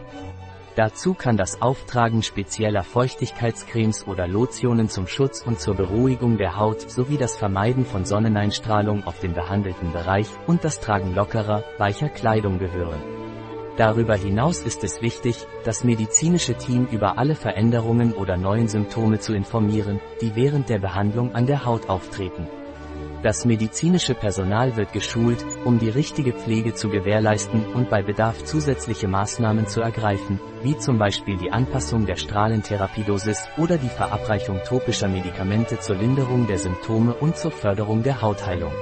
Dazu 0.75 1.13
kann 1.13 1.35
das 1.35 1.61
Auftragen 1.61 2.23
spezieller 2.23 2.83
Feuchtigkeitscremes 2.83 4.07
oder 4.07 4.25
Lotionen 4.25 4.87
zum 4.87 5.05
Schutz 5.05 5.41
und 5.45 5.59
zur 5.59 5.75
Beruhigung 5.75 6.37
der 6.37 6.55
Haut 6.55 6.89
sowie 6.89 7.17
das 7.17 7.35
Vermeiden 7.35 7.85
von 7.85 8.05
Sonneneinstrahlung 8.05 9.03
auf 9.03 9.19
den 9.19 9.33
behandelten 9.33 9.91
Bereich 9.91 10.27
und 10.47 10.63
das 10.63 10.79
Tragen 10.79 11.13
lockerer, 11.13 11.65
weicher 11.77 12.07
Kleidung 12.07 12.57
gehören. 12.57 13.01
Darüber 13.75 14.15
hinaus 14.15 14.59
ist 14.59 14.83
es 14.85 15.01
wichtig, 15.01 15.35
das 15.65 15.83
medizinische 15.83 16.55
Team 16.55 16.87
über 16.89 17.17
alle 17.17 17.35
Veränderungen 17.35 18.13
oder 18.13 18.37
neuen 18.37 18.69
Symptome 18.69 19.19
zu 19.19 19.33
informieren, 19.33 19.99
die 20.21 20.35
während 20.35 20.69
der 20.69 20.79
Behandlung 20.79 21.35
an 21.35 21.47
der 21.47 21.65
Haut 21.65 21.89
auftreten. 21.89 22.47
Das 23.23 23.45
medizinische 23.45 24.15
Personal 24.15 24.77
wird 24.77 24.93
geschult, 24.93 25.45
um 25.63 25.77
die 25.77 25.89
richtige 25.89 26.33
Pflege 26.33 26.73
zu 26.73 26.89
gewährleisten 26.89 27.71
und 27.73 27.87
bei 27.87 28.01
Bedarf 28.01 28.43
zusätzliche 28.45 29.07
Maßnahmen 29.07 29.67
zu 29.67 29.79
ergreifen, 29.81 30.39
wie 30.63 30.75
zum 30.75 30.97
Beispiel 30.97 31.37
die 31.37 31.51
Anpassung 31.51 32.07
der 32.07 32.15
Strahlentherapiedosis 32.15 33.47
oder 33.57 33.77
die 33.77 33.89
Verabreichung 33.89 34.59
topischer 34.65 35.07
Medikamente 35.07 35.79
zur 35.79 35.97
Linderung 35.97 36.47
der 36.47 36.57
Symptome 36.57 37.13
und 37.13 37.37
zur 37.37 37.51
Förderung 37.51 38.01
der 38.01 38.23
Hautheilung. 38.23 38.73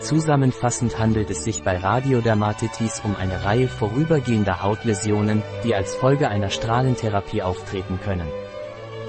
Zusammenfassend 0.00 0.98
handelt 0.98 1.30
es 1.30 1.44
sich 1.44 1.62
bei 1.62 1.76
Radiodermatitis 1.76 3.02
um 3.04 3.14
eine 3.14 3.44
Reihe 3.44 3.68
vorübergehender 3.68 4.64
Hautläsionen, 4.64 5.42
die 5.62 5.76
als 5.76 5.94
Folge 5.94 6.28
einer 6.28 6.50
Strahlentherapie 6.50 7.42
auftreten 7.42 8.00
können. 8.02 8.26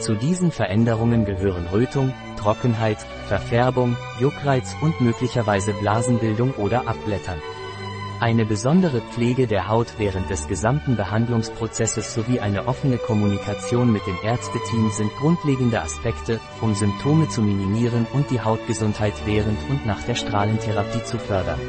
Zu 0.02 0.16
diesen 0.16 0.52
Veränderungen 0.52 1.26
gehören 1.26 1.68
Rötung, 1.68 2.12
Trockenheit, 2.36 2.98
Verfärbung, 3.28 3.96
Juckreiz 4.20 4.76
und 4.82 5.00
möglicherweise 5.00 5.74
Blasenbildung 5.74 6.54
oder 6.56 6.88
Abblättern. 6.88 7.40
Eine 8.20 8.46
besondere 8.46 9.02
Pflege 9.02 9.46
der 9.46 9.68
Haut 9.68 10.00
während 10.00 10.32
des 10.32 10.48
gesamten 10.48 10.96
Behandlungsprozesses 10.96 12.16
sowie 12.16 12.40
eine 12.40 12.68
offene 12.68 12.98
Kommunikation 12.98 13.92
mit 13.92 14.06
dem 14.08 14.18
Ärzteteam 14.24 14.90
sind 14.90 15.12
grundlegende 15.20 15.80
Aspekte, 15.80 16.40
um 16.62 16.74
Symptome 16.74 17.30
zu 17.30 17.44
minimieren 17.44 18.08
und 18.12 18.32
die 18.32 18.42
Hautgesundheit 18.42 19.14
während 19.26 19.60
und 19.70 19.86
nach 19.86 20.02
der 20.04 20.16
Strahlentherapie 20.16 21.04
zu 21.04 21.20
fördern. 21.20 21.60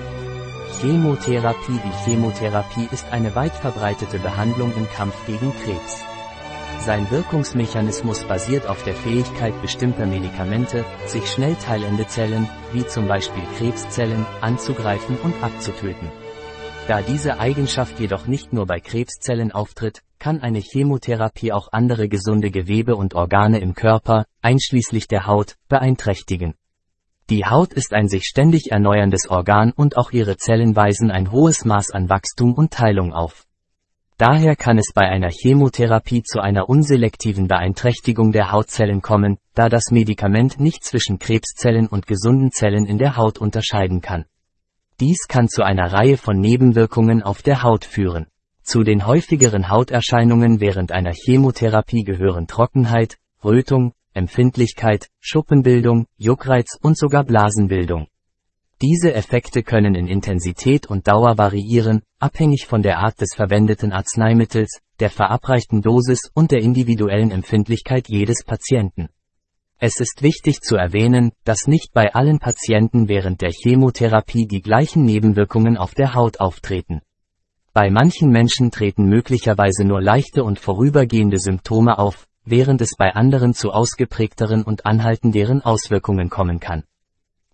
Chemotherapie 0.80 1.80
Die 1.84 2.10
Chemotherapie 2.10 2.88
ist 2.92 3.12
eine 3.12 3.34
weit 3.34 3.52
verbreitete 3.52 4.18
Behandlung 4.18 4.72
im 4.74 4.88
Kampf 4.90 5.16
gegen 5.26 5.52
Krebs. 5.64 6.02
Sein 6.84 7.08
Wirkungsmechanismus 7.12 8.24
basiert 8.24 8.66
auf 8.66 8.82
der 8.82 8.94
Fähigkeit 8.94 9.54
bestimmter 9.62 10.04
Medikamente, 10.04 10.84
sich 11.06 11.30
schnell 11.30 11.54
teilende 11.54 12.08
Zellen, 12.08 12.48
wie 12.72 12.84
zum 12.84 13.06
Beispiel 13.06 13.44
Krebszellen, 13.56 14.26
anzugreifen 14.40 15.16
und 15.18 15.32
abzutöten. 15.44 16.10
Da 16.88 17.00
diese 17.00 17.38
Eigenschaft 17.38 18.00
jedoch 18.00 18.26
nicht 18.26 18.52
nur 18.52 18.66
bei 18.66 18.80
Krebszellen 18.80 19.52
auftritt, 19.52 20.02
kann 20.18 20.40
eine 20.40 20.58
Chemotherapie 20.58 21.52
auch 21.52 21.68
andere 21.70 22.08
gesunde 22.08 22.50
Gewebe 22.50 22.96
und 22.96 23.14
Organe 23.14 23.60
im 23.60 23.74
Körper, 23.74 24.26
einschließlich 24.40 25.06
der 25.06 25.28
Haut, 25.28 25.54
beeinträchtigen. 25.68 26.54
Die 27.30 27.46
Haut 27.46 27.72
ist 27.72 27.92
ein 27.92 28.08
sich 28.08 28.24
ständig 28.24 28.72
erneuerndes 28.72 29.30
Organ 29.30 29.70
und 29.70 29.96
auch 29.96 30.10
ihre 30.10 30.36
Zellen 30.36 30.74
weisen 30.74 31.12
ein 31.12 31.30
hohes 31.30 31.64
Maß 31.64 31.92
an 31.92 32.08
Wachstum 32.08 32.54
und 32.54 32.72
Teilung 32.72 33.12
auf. 33.12 33.46
Daher 34.24 34.54
kann 34.54 34.78
es 34.78 34.92
bei 34.94 35.08
einer 35.08 35.30
Chemotherapie 35.30 36.22
zu 36.22 36.40
einer 36.40 36.68
unselektiven 36.68 37.48
Beeinträchtigung 37.48 38.30
der 38.30 38.52
Hautzellen 38.52 39.02
kommen, 39.02 39.38
da 39.54 39.68
das 39.68 39.90
Medikament 39.90 40.60
nicht 40.60 40.84
zwischen 40.84 41.18
Krebszellen 41.18 41.88
und 41.88 42.06
gesunden 42.06 42.52
Zellen 42.52 42.86
in 42.86 42.98
der 42.98 43.16
Haut 43.16 43.38
unterscheiden 43.38 44.00
kann. 44.00 44.26
Dies 45.00 45.26
kann 45.26 45.48
zu 45.48 45.64
einer 45.64 45.92
Reihe 45.92 46.16
von 46.16 46.38
Nebenwirkungen 46.38 47.24
auf 47.24 47.42
der 47.42 47.64
Haut 47.64 47.84
führen. 47.84 48.28
Zu 48.62 48.84
den 48.84 49.08
häufigeren 49.08 49.70
Hauterscheinungen 49.70 50.60
während 50.60 50.92
einer 50.92 51.14
Chemotherapie 51.14 52.04
gehören 52.04 52.46
Trockenheit, 52.46 53.16
Rötung, 53.44 53.92
Empfindlichkeit, 54.14 55.08
Schuppenbildung, 55.18 56.06
Juckreiz 56.16 56.78
und 56.80 56.96
sogar 56.96 57.24
Blasenbildung. 57.24 58.06
Diese 58.82 59.14
Effekte 59.14 59.62
können 59.62 59.94
in 59.94 60.08
Intensität 60.08 60.86
und 60.86 61.06
Dauer 61.06 61.38
variieren, 61.38 62.02
abhängig 62.18 62.66
von 62.66 62.82
der 62.82 62.98
Art 62.98 63.20
des 63.20 63.28
verwendeten 63.32 63.92
Arzneimittels, 63.92 64.80
der 64.98 65.08
verabreichten 65.08 65.82
Dosis 65.82 66.32
und 66.34 66.50
der 66.50 66.62
individuellen 66.62 67.30
Empfindlichkeit 67.30 68.08
jedes 68.08 68.42
Patienten. 68.44 69.08
Es 69.78 70.00
ist 70.00 70.22
wichtig 70.22 70.62
zu 70.62 70.74
erwähnen, 70.74 71.30
dass 71.44 71.68
nicht 71.68 71.92
bei 71.92 72.12
allen 72.12 72.40
Patienten 72.40 73.06
während 73.06 73.40
der 73.40 73.52
Chemotherapie 73.52 74.48
die 74.48 74.62
gleichen 74.62 75.04
Nebenwirkungen 75.04 75.76
auf 75.76 75.94
der 75.94 76.14
Haut 76.14 76.40
auftreten. 76.40 77.02
Bei 77.72 77.88
manchen 77.88 78.30
Menschen 78.30 78.72
treten 78.72 79.04
möglicherweise 79.04 79.84
nur 79.84 80.02
leichte 80.02 80.42
und 80.42 80.58
vorübergehende 80.58 81.38
Symptome 81.38 82.00
auf, 82.00 82.26
während 82.44 82.80
es 82.80 82.96
bei 82.98 83.14
anderen 83.14 83.54
zu 83.54 83.70
ausgeprägteren 83.70 84.64
und 84.64 84.86
anhaltenderen 84.86 85.62
Auswirkungen 85.62 86.30
kommen 86.30 86.58
kann. 86.58 86.82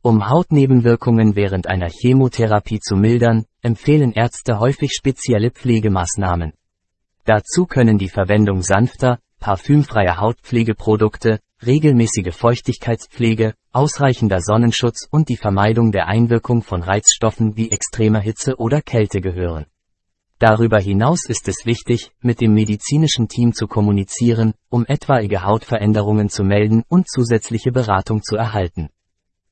Um 0.01 0.29
Hautnebenwirkungen 0.29 1.35
während 1.35 1.67
einer 1.67 1.89
Chemotherapie 1.89 2.79
zu 2.79 2.95
mildern, 2.95 3.47
empfehlen 3.63 4.13
Ärzte 4.13 4.61
häufig 4.61 4.93
spezielle 4.93 5.51
Pflegemaßnahmen. 5.51 6.53
Dazu 7.25 7.67
können 7.67 7.99
die 7.99 8.09
Verwendung 8.09 8.63
sanfter, 8.63 9.19
parfümfreier 9.41 10.21
Hautpflegeprodukte, 10.21 11.41
regelmäßige 11.67 12.33
Feuchtigkeitspflege, 12.33 13.55
ausreichender 13.73 14.41
Sonnenschutz 14.41 15.09
und 15.11 15.29
die 15.29 15.37
Vermeidung 15.37 15.91
der 15.91 16.07
Einwirkung 16.07 16.63
von 16.63 16.83
Reizstoffen 16.85 17.57
wie 17.57 17.73
extremer 17.73 18.21
Hitze 18.21 18.57
oder 18.57 18.83
Kälte 18.83 19.21
gehören. 19.21 19.67
Darüber 20.39 20.79
hinaus 20.79 21.25
ist 21.29 21.49
es 21.49 21.67
wichtig, 21.67 22.13
mit 22.21 22.41
dem 22.41 22.55
medizinischen 22.55 23.27
Team 23.27 23.53
zu 23.53 23.67
kommunizieren, 23.67 24.55
um 24.69 24.87
etwaige 24.87 25.43
Hautveränderungen 25.43 26.29
zu 26.29 26.45
melden 26.45 26.85
und 26.89 27.09
zusätzliche 27.09 27.73
Beratung 27.73 28.23
zu 28.23 28.37
erhalten. 28.37 28.91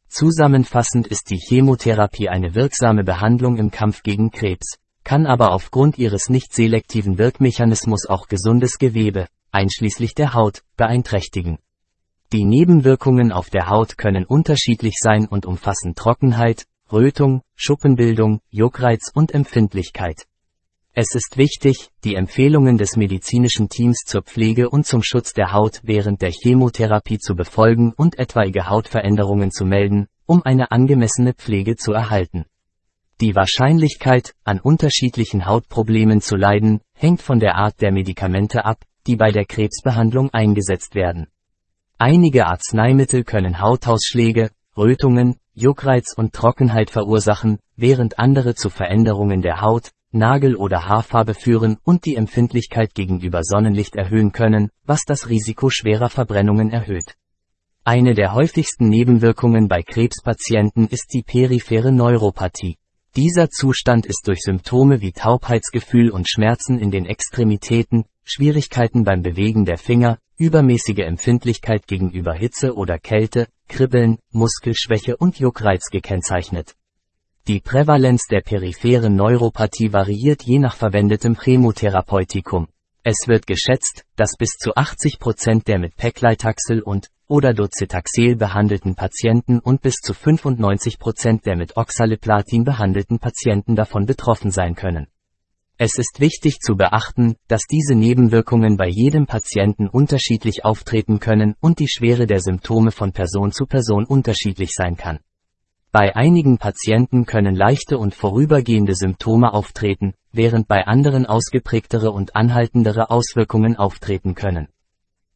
Zusammenfassend 0.09 1.07
ist 1.07 1.31
die 1.31 1.39
Chemotherapie 1.39 2.29
eine 2.29 2.55
wirksame 2.55 3.05
Behandlung 3.05 3.57
im 3.57 3.71
Kampf 3.71 4.03
gegen 4.03 4.31
Krebs, 4.31 4.79
kann 5.05 5.27
aber 5.27 5.53
aufgrund 5.53 5.99
ihres 5.99 6.29
nicht 6.29 6.55
selektiven 6.55 7.19
Wirkmechanismus 7.19 8.07
auch 8.07 8.29
gesundes 8.29 8.79
Gewebe, 8.79 9.29
einschließlich 9.53 10.15
der 10.15 10.35
Haut, 10.35 10.63
beeinträchtigen. 10.77 11.59
Die 12.33 12.45
Nebenwirkungen 12.45 13.31
auf 13.31 13.51
der 13.51 13.69
Haut 13.69 13.99
können 13.99 14.25
unterschiedlich 14.25 14.97
sein 14.99 15.27
und 15.29 15.47
umfassen 15.47 15.95
Trockenheit, 15.95 16.65
Rötung, 16.91 17.43
Schuppenbildung, 17.55 18.41
Juckreiz 18.51 19.11
und 19.15 19.33
Empfindlichkeit. 19.33 20.27
Es 20.99 21.15
ist 21.15 21.37
wichtig, 21.37 21.91
die 22.05 22.15
Empfehlungen 22.15 22.79
des 22.79 22.97
medizinischen 22.97 23.69
Teams 23.69 23.99
zur 24.07 24.23
Pflege 24.23 24.71
und 24.71 24.87
zum 24.87 25.03
Schutz 25.03 25.35
der 25.35 25.53
Haut 25.53 25.81
während 25.83 26.23
der 26.23 26.31
Chemotherapie 26.31 27.19
zu 27.19 27.37
befolgen 27.37 27.93
und 27.95 28.19
etwaige 28.19 28.71
Hautveränderungen 28.71 29.51
zu 29.51 29.67
melden, 29.67 30.07
um 30.25 30.43
eine 30.43 30.71
angemessene 30.71 31.35
Pflege 31.35 31.77
zu 31.77 31.93
erhalten. 31.93 32.47
Die 33.21 33.35
Wahrscheinlichkeit, 33.35 34.33
an 34.45 34.59
unterschiedlichen 34.59 35.45
Hautproblemen 35.45 36.23
zu 36.23 36.35
leiden, 36.35 36.81
hängt 36.95 37.21
von 37.21 37.41
der 37.41 37.57
Art 37.57 37.83
der 37.83 37.93
Medikamente 37.93 38.65
ab, 38.65 38.79
die 39.07 39.17
bei 39.17 39.33
der 39.33 39.45
Krebsbehandlung 39.45 40.31
eingesetzt 40.31 40.95
werden. 40.95 41.27
Einige 41.99 42.47
Arzneimittel 42.47 43.23
können 43.23 43.61
Hautausschläge, 43.61 44.51
Rötungen, 44.79 45.37
Juckreiz 45.53 46.15
und 46.17 46.33
Trockenheit 46.33 46.89
verursachen, 46.89 47.59
während 47.77 48.19
andere 48.19 48.55
zu 48.55 48.71
Veränderungen 48.71 49.43
der 49.43 49.61
Haut, 49.61 49.91
Nagel- 50.13 50.57
oder 50.57 50.87
Haarfarbe 50.89 51.35
führen 51.35 51.79
und 51.85 52.05
die 52.05 52.17
Empfindlichkeit 52.17 52.95
gegenüber 52.95 53.41
Sonnenlicht 53.43 53.97
erhöhen 53.97 54.33
können, 54.33 54.71
was 54.85 55.01
das 55.07 55.29
Risiko 55.29 55.71
schwerer 55.71 56.09
Verbrennungen 56.09 56.71
erhöht. 56.71 57.17
Eine 57.85 58.15
der 58.15 58.33
häufigsten 58.33 58.89
Nebenwirkungen 58.89 59.69
bei 59.69 59.83
Krebspatienten 59.83 60.89
ist 60.89 61.13
die 61.13 61.23
periphere 61.23 61.93
Neuropathie. 61.93 62.79
Dieser 63.15 63.49
Zustand 63.49 64.07
ist 64.07 64.27
durch 64.27 64.41
Symptome 64.41 65.01
wie 65.01 65.13
Taubheitsgefühl 65.13 66.11
und 66.11 66.29
Schmerzen 66.29 66.79
in 66.79 66.91
den 66.91 67.07
Extremitäten, 67.07 68.05
Schwierigkeiten 68.25 69.05
beim 69.05 69.23
Bewegen 69.23 69.65
der 69.65 69.79
Finger, 69.79 70.19
übermäßige 70.37 70.99
Empfindlichkeit 70.99 71.87
gegenüber 71.87 72.35
Hitze 72.35 72.75
oder 72.75 72.99
Kälte, 72.99 73.49
Kribbeln, 73.69 74.19
Muskelschwäche 74.33 75.17
und 75.17 75.39
Juckreiz 75.39 75.91
gekennzeichnet. 75.91 76.75
Die 77.49 77.61
Prävalenz 77.61 78.23
der 78.29 78.41
peripheren 78.41 79.15
Neuropathie 79.15 79.93
variiert 79.93 80.43
je 80.43 80.59
nach 80.59 80.75
verwendetem 80.75 81.39
Chemotherapeutikum. 81.39 82.67
Es 83.05 83.29
wird 83.29 83.47
geschätzt, 83.47 84.05
dass 84.17 84.33
bis 84.37 84.57
zu 84.59 84.75
80 84.75 85.21
Prozent 85.21 85.69
der 85.69 85.79
mit 85.79 85.97
Pegleitaxel 85.97 86.83
und 86.83 87.09
oder 87.29 87.55
Docetaxel 87.55 88.35
behandelten 88.35 88.97
Patienten 88.97 89.61
und 89.61 89.81
bis 89.81 89.95
zu 89.95 90.13
95 90.13 90.99
Prozent 90.99 91.47
der 91.47 91.55
mit 91.55 91.77
Oxaliplatin 91.77 92.65
behandelten 92.65 93.21
Patienten 93.21 93.77
davon 93.77 94.07
betroffen 94.07 94.51
sein 94.51 94.75
können. 94.75 95.07
Es 95.79 95.99
ist 95.99 96.19
wichtig 96.19 96.59
zu 96.59 96.75
beachten, 96.75 97.37
dass 97.47 97.63
diese 97.71 97.95
Nebenwirkungen 97.95 98.77
bei 98.77 98.89
jedem 98.89 99.27
Patienten 99.27 99.87
unterschiedlich 99.87 100.65
auftreten 100.65 101.21
können 101.21 101.55
und 101.61 101.79
die 101.79 101.89
Schwere 101.89 102.27
der 102.27 102.41
Symptome 102.41 102.91
von 102.91 103.13
Person 103.13 103.53
zu 103.53 103.67
Person 103.67 104.05
unterschiedlich 104.05 104.71
sein 104.75 104.97
kann. 104.97 105.21
Bei 105.99 106.15
einigen 106.15 106.59
Patienten 106.59 107.25
können 107.25 107.55
leichte 107.55 107.97
und 107.97 108.15
vorübergehende 108.15 108.95
Symptome 108.95 109.55
auftreten, 109.55 110.13
während 110.31 110.69
bei 110.69 110.87
anderen 110.87 111.25
ausgeprägtere 111.25 112.11
und 112.11 112.37
anhaltendere 112.37 113.09
Auswirkungen 113.09 113.77
auftreten 113.77 114.35
können. 114.35 114.69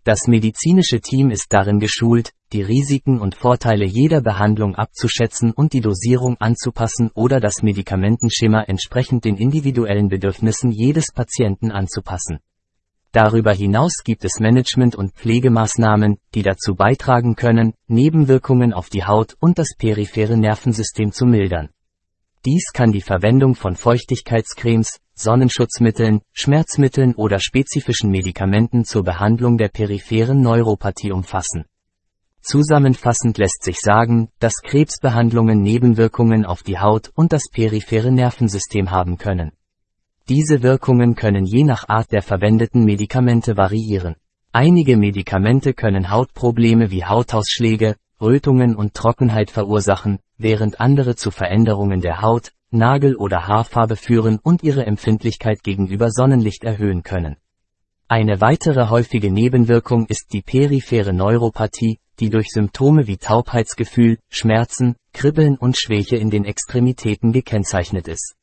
Das 0.04 0.26
medizinische 0.26 1.00
Team 1.00 1.30
ist 1.30 1.54
darin 1.54 1.80
geschult, 1.80 2.34
die 2.52 2.60
Risiken 2.60 3.20
und 3.20 3.36
Vorteile 3.36 3.86
jeder 3.86 4.20
Behandlung 4.20 4.74
abzuschätzen 4.74 5.52
und 5.52 5.72
die 5.72 5.80
Dosierung 5.80 6.36
anzupassen 6.40 7.10
oder 7.14 7.40
das 7.40 7.62
Medikamentenschema 7.62 8.60
entsprechend 8.64 9.24
den 9.24 9.38
individuellen 9.38 10.08
Bedürfnissen 10.08 10.72
jedes 10.72 11.06
Patienten 11.14 11.70
anzupassen. 11.70 12.40
Darüber 13.12 13.52
hinaus 13.52 14.04
gibt 14.04 14.24
es 14.24 14.38
Management- 14.38 14.94
und 14.94 15.14
Pflegemaßnahmen, 15.14 16.18
die 16.34 16.42
dazu 16.42 16.76
beitragen 16.76 17.34
können, 17.34 17.74
Nebenwirkungen 17.88 18.72
auf 18.72 18.88
die 18.88 19.04
Haut 19.04 19.36
und 19.40 19.58
das 19.58 19.74
periphere 19.76 20.36
Nervensystem 20.36 21.10
zu 21.10 21.26
mildern. 21.26 21.70
Dies 22.46 22.72
kann 22.72 22.92
die 22.92 23.00
Verwendung 23.00 23.56
von 23.56 23.74
Feuchtigkeitscremes, 23.74 25.00
Sonnenschutzmitteln, 25.14 26.22
Schmerzmitteln 26.32 27.14
oder 27.14 27.38
spezifischen 27.40 28.10
Medikamenten 28.10 28.84
zur 28.84 29.02
Behandlung 29.02 29.58
der 29.58 29.68
peripheren 29.68 30.40
Neuropathie 30.40 31.12
umfassen. 31.12 31.64
Zusammenfassend 32.40 33.36
lässt 33.36 33.62
sich 33.62 33.80
sagen, 33.80 34.30
dass 34.38 34.62
Krebsbehandlungen 34.62 35.60
Nebenwirkungen 35.60 36.46
auf 36.46 36.62
die 36.62 36.78
Haut 36.78 37.10
und 37.14 37.32
das 37.32 37.50
periphere 37.52 38.10
Nervensystem 38.10 38.90
haben 38.90 39.18
können. 39.18 39.52
Diese 40.30 40.62
Wirkungen 40.62 41.16
können 41.16 41.44
je 41.44 41.64
nach 41.64 41.88
Art 41.88 42.12
der 42.12 42.22
verwendeten 42.22 42.84
Medikamente 42.84 43.56
variieren. 43.56 44.14
Einige 44.52 44.96
Medikamente 44.96 45.74
können 45.74 46.08
Hautprobleme 46.08 46.92
wie 46.92 47.04
Hautausschläge, 47.04 47.96
Rötungen 48.20 48.76
und 48.76 48.94
Trockenheit 48.94 49.50
verursachen, 49.50 50.20
während 50.38 50.80
andere 50.80 51.16
zu 51.16 51.32
Veränderungen 51.32 52.00
der 52.00 52.22
Haut, 52.22 52.52
Nagel- 52.70 53.16
oder 53.16 53.48
Haarfarbe 53.48 53.96
führen 53.96 54.38
und 54.40 54.62
ihre 54.62 54.86
Empfindlichkeit 54.86 55.64
gegenüber 55.64 56.12
Sonnenlicht 56.12 56.62
erhöhen 56.62 57.02
können. 57.02 57.34
Eine 58.06 58.40
weitere 58.40 58.88
häufige 58.88 59.32
Nebenwirkung 59.32 60.06
ist 60.06 60.32
die 60.32 60.42
periphere 60.42 61.12
Neuropathie, 61.12 61.98
die 62.20 62.30
durch 62.30 62.50
Symptome 62.50 63.08
wie 63.08 63.16
Taubheitsgefühl, 63.16 64.18
Schmerzen, 64.28 64.94
Kribbeln 65.12 65.56
und 65.56 65.76
Schwäche 65.76 66.18
in 66.18 66.30
den 66.30 66.44
Extremitäten 66.44 67.32
gekennzeichnet 67.32 68.06
ist. 68.06 68.36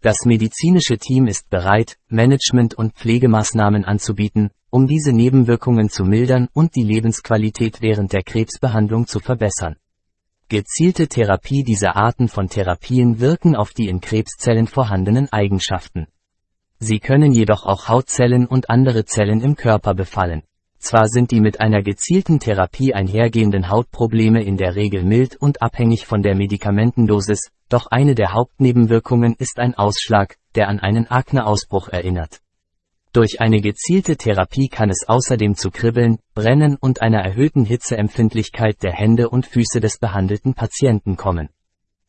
Das 0.00 0.24
medizinische 0.24 0.96
Team 0.96 1.26
ist 1.26 1.50
bereit, 1.50 1.96
Management- 2.08 2.74
und 2.74 2.94
Pflegemaßnahmen 2.94 3.84
anzubieten, 3.84 4.50
um 4.70 4.86
diese 4.86 5.12
Nebenwirkungen 5.12 5.90
zu 5.90 6.04
mildern 6.04 6.48
und 6.52 6.76
die 6.76 6.84
Lebensqualität 6.84 7.82
während 7.82 8.12
der 8.12 8.22
Krebsbehandlung 8.22 9.08
zu 9.08 9.18
verbessern. 9.18 9.76
Gezielte 10.48 11.08
Therapie 11.08 11.64
dieser 11.64 11.96
Arten 11.96 12.28
von 12.28 12.48
Therapien 12.48 13.18
wirken 13.18 13.56
auf 13.56 13.72
die 13.72 13.88
in 13.88 14.00
Krebszellen 14.00 14.68
vorhandenen 14.68 15.32
Eigenschaften. 15.32 16.06
Sie 16.78 17.00
können 17.00 17.32
jedoch 17.32 17.66
auch 17.66 17.88
Hautzellen 17.88 18.46
und 18.46 18.70
andere 18.70 19.04
Zellen 19.04 19.40
im 19.40 19.56
Körper 19.56 19.94
befallen. 19.94 20.42
Zwar 20.78 21.08
sind 21.08 21.32
die 21.32 21.40
mit 21.40 21.60
einer 21.60 21.82
gezielten 21.82 22.38
Therapie 22.38 22.94
einhergehenden 22.94 23.68
Hautprobleme 23.68 24.44
in 24.44 24.56
der 24.56 24.76
Regel 24.76 25.02
mild 25.02 25.34
und 25.36 25.60
abhängig 25.60 26.06
von 26.06 26.22
der 26.22 26.36
Medikamentendosis, 26.36 27.50
doch 27.68 27.86
eine 27.86 28.14
der 28.14 28.32
Hauptnebenwirkungen 28.32 29.34
ist 29.38 29.58
ein 29.58 29.74
Ausschlag, 29.74 30.36
der 30.54 30.68
an 30.68 30.80
einen 30.80 31.06
Akneausbruch 31.06 31.88
erinnert. 31.88 32.40
Durch 33.12 33.40
eine 33.40 33.60
gezielte 33.60 34.16
Therapie 34.16 34.68
kann 34.68 34.90
es 34.90 35.08
außerdem 35.08 35.54
zu 35.56 35.70
Kribbeln, 35.70 36.18
Brennen 36.34 36.76
und 36.76 37.00
einer 37.00 37.20
erhöhten 37.20 37.64
Hitzeempfindlichkeit 37.64 38.82
der 38.82 38.92
Hände 38.92 39.30
und 39.30 39.46
Füße 39.46 39.80
des 39.80 39.98
behandelten 39.98 40.54
Patienten 40.54 41.16
kommen. 41.16 41.48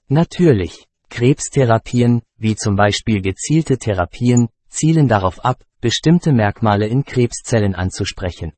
Natürlich, 0.08 0.88
Krebstherapien, 1.10 2.22
wie 2.38 2.56
zum 2.56 2.76
Beispiel 2.76 3.22
gezielte 3.22 3.78
Therapien, 3.78 4.50
zielen 4.68 5.08
darauf 5.08 5.44
ab, 5.44 5.64
bestimmte 5.82 6.34
Merkmale 6.34 6.88
in 6.88 7.06
Krebszellen 7.06 7.76
anzusprechen. 7.76 8.54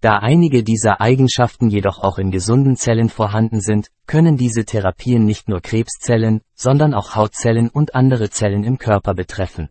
Da 0.00 0.18
einige 0.18 0.62
dieser 0.62 1.00
Eigenschaften 1.00 1.70
jedoch 1.70 1.98
auch 1.98 2.18
in 2.18 2.30
gesunden 2.30 2.76
Zellen 2.76 3.08
vorhanden 3.08 3.60
sind, 3.60 3.88
können 4.06 4.36
diese 4.36 4.64
Therapien 4.64 5.24
nicht 5.24 5.48
nur 5.48 5.60
Krebszellen, 5.60 6.42
sondern 6.54 6.92
auch 6.92 7.14
Hautzellen 7.14 7.70
und 7.70 7.94
andere 7.94 8.28
Zellen 8.30 8.64
im 8.64 8.78
Körper 8.78 9.14
betreffen. 9.14 9.70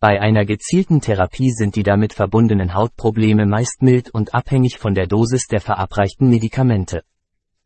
Bei 0.00 0.20
einer 0.20 0.44
gezielten 0.44 1.00
Therapie 1.00 1.50
sind 1.50 1.76
die 1.76 1.82
damit 1.82 2.12
verbundenen 2.12 2.74
Hautprobleme 2.74 3.46
meist 3.46 3.80
mild 3.80 4.10
und 4.10 4.34
abhängig 4.34 4.76
von 4.76 4.94
der 4.94 5.06
Dosis 5.06 5.46
der 5.46 5.62
verabreichten 5.62 6.28
Medikamente. 6.28 7.02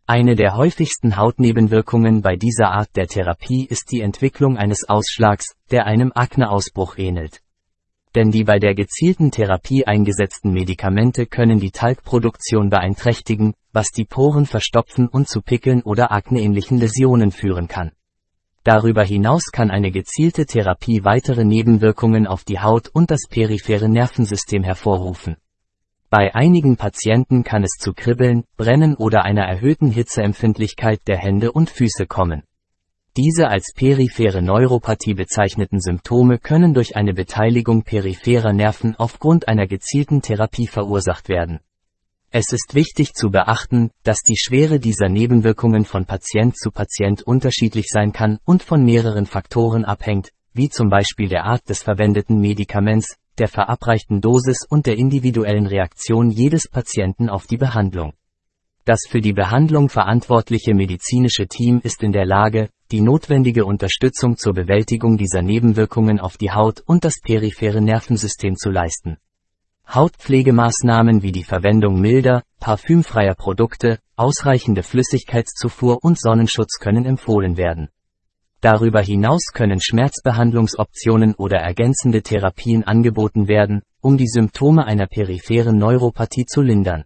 Eine 0.06 0.36
der 0.36 0.56
häufigsten 0.56 1.16
Hautnebenwirkungen 1.16 2.22
bei 2.22 2.36
dieser 2.36 2.70
Art 2.70 2.94
der 2.94 3.08
Therapie 3.08 3.66
ist 3.66 3.90
die 3.90 4.02
Entwicklung 4.02 4.56
eines 4.56 4.88
Ausschlags, 4.88 5.56
der 5.72 5.86
einem 5.86 6.12
Akneausbruch 6.14 6.96
ähnelt 6.96 7.40
denn 8.18 8.32
die 8.32 8.42
bei 8.42 8.58
der 8.58 8.74
gezielten 8.74 9.30
Therapie 9.30 9.86
eingesetzten 9.86 10.52
Medikamente 10.52 11.26
können 11.26 11.60
die 11.60 11.70
Talgproduktion 11.70 12.68
beeinträchtigen, 12.68 13.54
was 13.72 13.92
die 13.96 14.04
Poren 14.04 14.44
verstopfen 14.44 15.06
und 15.06 15.28
zu 15.28 15.40
Pickeln 15.40 15.82
oder 15.82 16.10
akneähnlichen 16.10 16.78
Läsionen 16.78 17.30
führen 17.30 17.68
kann. 17.68 17.92
Darüber 18.64 19.04
hinaus 19.04 19.52
kann 19.52 19.70
eine 19.70 19.92
gezielte 19.92 20.46
Therapie 20.46 21.04
weitere 21.04 21.44
Nebenwirkungen 21.44 22.26
auf 22.26 22.42
die 22.42 22.58
Haut 22.58 22.88
und 22.92 23.12
das 23.12 23.28
periphere 23.30 23.88
Nervensystem 23.88 24.64
hervorrufen. 24.64 25.36
Bei 26.10 26.34
einigen 26.34 26.76
Patienten 26.76 27.44
kann 27.44 27.62
es 27.62 27.76
zu 27.78 27.92
Kribbeln, 27.92 28.42
Brennen 28.56 28.96
oder 28.96 29.24
einer 29.26 29.44
erhöhten 29.44 29.92
Hitzeempfindlichkeit 29.92 31.02
der 31.06 31.18
Hände 31.18 31.52
und 31.52 31.70
Füße 31.70 32.08
kommen. 32.08 32.42
Diese 33.16 33.48
als 33.48 33.72
periphere 33.74 34.42
Neuropathie 34.42 35.14
bezeichneten 35.14 35.80
Symptome 35.80 36.38
können 36.38 36.74
durch 36.74 36.96
eine 36.96 37.14
Beteiligung 37.14 37.82
peripherer 37.82 38.52
Nerven 38.52 38.94
aufgrund 38.96 39.48
einer 39.48 39.66
gezielten 39.66 40.22
Therapie 40.22 40.66
verursacht 40.66 41.28
werden. 41.28 41.60
Es 42.30 42.52
ist 42.52 42.74
wichtig 42.74 43.14
zu 43.14 43.30
beachten, 43.30 43.90
dass 44.02 44.18
die 44.18 44.36
Schwere 44.36 44.78
dieser 44.78 45.08
Nebenwirkungen 45.08 45.86
von 45.86 46.04
Patient 46.04 46.56
zu 46.56 46.70
Patient 46.70 47.22
unterschiedlich 47.22 47.86
sein 47.88 48.12
kann 48.12 48.38
und 48.44 48.62
von 48.62 48.84
mehreren 48.84 49.24
Faktoren 49.24 49.86
abhängt, 49.86 50.30
wie 50.52 50.68
zum 50.68 50.90
Beispiel 50.90 51.28
der 51.28 51.44
Art 51.44 51.66
des 51.70 51.82
verwendeten 51.82 52.38
Medikaments, 52.38 53.16
der 53.38 53.48
verabreichten 53.48 54.20
Dosis 54.20 54.66
und 54.68 54.86
der 54.86 54.98
individuellen 54.98 55.66
Reaktion 55.66 56.30
jedes 56.30 56.68
Patienten 56.68 57.30
auf 57.30 57.46
die 57.46 57.56
Behandlung. 57.56 58.12
Das 58.84 59.00
für 59.08 59.20
die 59.20 59.32
Behandlung 59.32 59.88
verantwortliche 59.88 60.74
medizinische 60.74 61.46
Team 61.46 61.80
ist 61.82 62.02
in 62.02 62.12
der 62.12 62.26
Lage, 62.26 62.68
die 62.90 63.00
notwendige 63.02 63.64
Unterstützung 63.66 64.36
zur 64.36 64.54
Bewältigung 64.54 65.18
dieser 65.18 65.42
Nebenwirkungen 65.42 66.20
auf 66.20 66.36
die 66.38 66.50
Haut 66.50 66.82
und 66.86 67.04
das 67.04 67.20
periphere 67.22 67.80
Nervensystem 67.82 68.56
zu 68.56 68.70
leisten. 68.70 69.18
Hautpflegemaßnahmen 69.94 71.22
wie 71.22 71.32
die 71.32 71.44
Verwendung 71.44 72.00
milder, 72.00 72.42
parfümfreier 72.60 73.34
Produkte, 73.34 73.98
ausreichende 74.16 74.82
Flüssigkeitszufuhr 74.82 75.98
und 76.02 76.18
Sonnenschutz 76.18 76.78
können 76.78 77.04
empfohlen 77.04 77.56
werden. 77.56 77.88
Darüber 78.60 79.00
hinaus 79.00 79.44
können 79.52 79.80
Schmerzbehandlungsoptionen 79.80 81.34
oder 81.34 81.58
ergänzende 81.58 82.22
Therapien 82.22 82.84
angeboten 82.84 83.48
werden, 83.48 83.82
um 84.00 84.18
die 84.18 84.26
Symptome 84.26 84.84
einer 84.84 85.06
peripheren 85.06 85.78
Neuropathie 85.78 86.44
zu 86.44 86.62
lindern. 86.62 87.04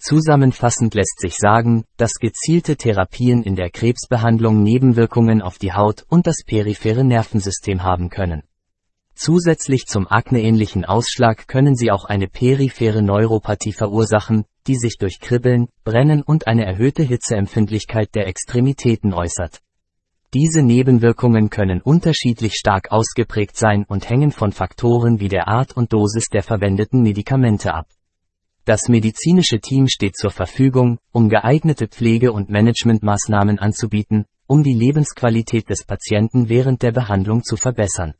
Zusammenfassend 0.00 0.94
lässt 0.94 1.20
sich 1.20 1.34
sagen, 1.36 1.84
dass 1.98 2.14
gezielte 2.14 2.76
Therapien 2.76 3.42
in 3.42 3.54
der 3.54 3.68
Krebsbehandlung 3.68 4.62
Nebenwirkungen 4.62 5.42
auf 5.42 5.58
die 5.58 5.74
Haut 5.74 6.06
und 6.08 6.26
das 6.26 6.36
periphere 6.46 7.04
Nervensystem 7.04 7.82
haben 7.82 8.08
können. 8.08 8.42
Zusätzlich 9.14 9.84
zum 9.84 10.08
akneähnlichen 10.08 10.86
Ausschlag 10.86 11.46
können 11.48 11.76
sie 11.76 11.90
auch 11.90 12.06
eine 12.06 12.28
periphere 12.28 13.02
Neuropathie 13.02 13.74
verursachen, 13.74 14.46
die 14.66 14.76
sich 14.76 14.96
durch 14.98 15.20
Kribbeln, 15.20 15.68
Brennen 15.84 16.22
und 16.22 16.46
eine 16.46 16.64
erhöhte 16.64 17.02
Hitzeempfindlichkeit 17.02 18.14
der 18.14 18.26
Extremitäten 18.26 19.12
äußert. 19.12 19.60
Diese 20.32 20.62
Nebenwirkungen 20.62 21.50
können 21.50 21.82
unterschiedlich 21.82 22.54
stark 22.54 22.90
ausgeprägt 22.90 23.58
sein 23.58 23.84
und 23.86 24.08
hängen 24.08 24.30
von 24.30 24.52
Faktoren 24.52 25.20
wie 25.20 25.28
der 25.28 25.46
Art 25.46 25.76
und 25.76 25.92
Dosis 25.92 26.28
der 26.32 26.42
verwendeten 26.42 27.02
Medikamente 27.02 27.74
ab. 27.74 27.86
Das 28.64 28.88
medizinische 28.88 29.60
Team 29.60 29.88
steht 29.88 30.16
zur 30.16 30.30
Verfügung, 30.30 30.98
um 31.12 31.28
geeignete 31.28 31.88
Pflege- 31.88 32.32
und 32.32 32.50
Managementmaßnahmen 32.50 33.58
anzubieten, 33.58 34.26
um 34.46 34.62
die 34.62 34.74
Lebensqualität 34.74 35.70
des 35.70 35.84
Patienten 35.84 36.48
während 36.48 36.82
der 36.82 36.92
Behandlung 36.92 37.42
zu 37.42 37.56
verbessern. 37.56 38.14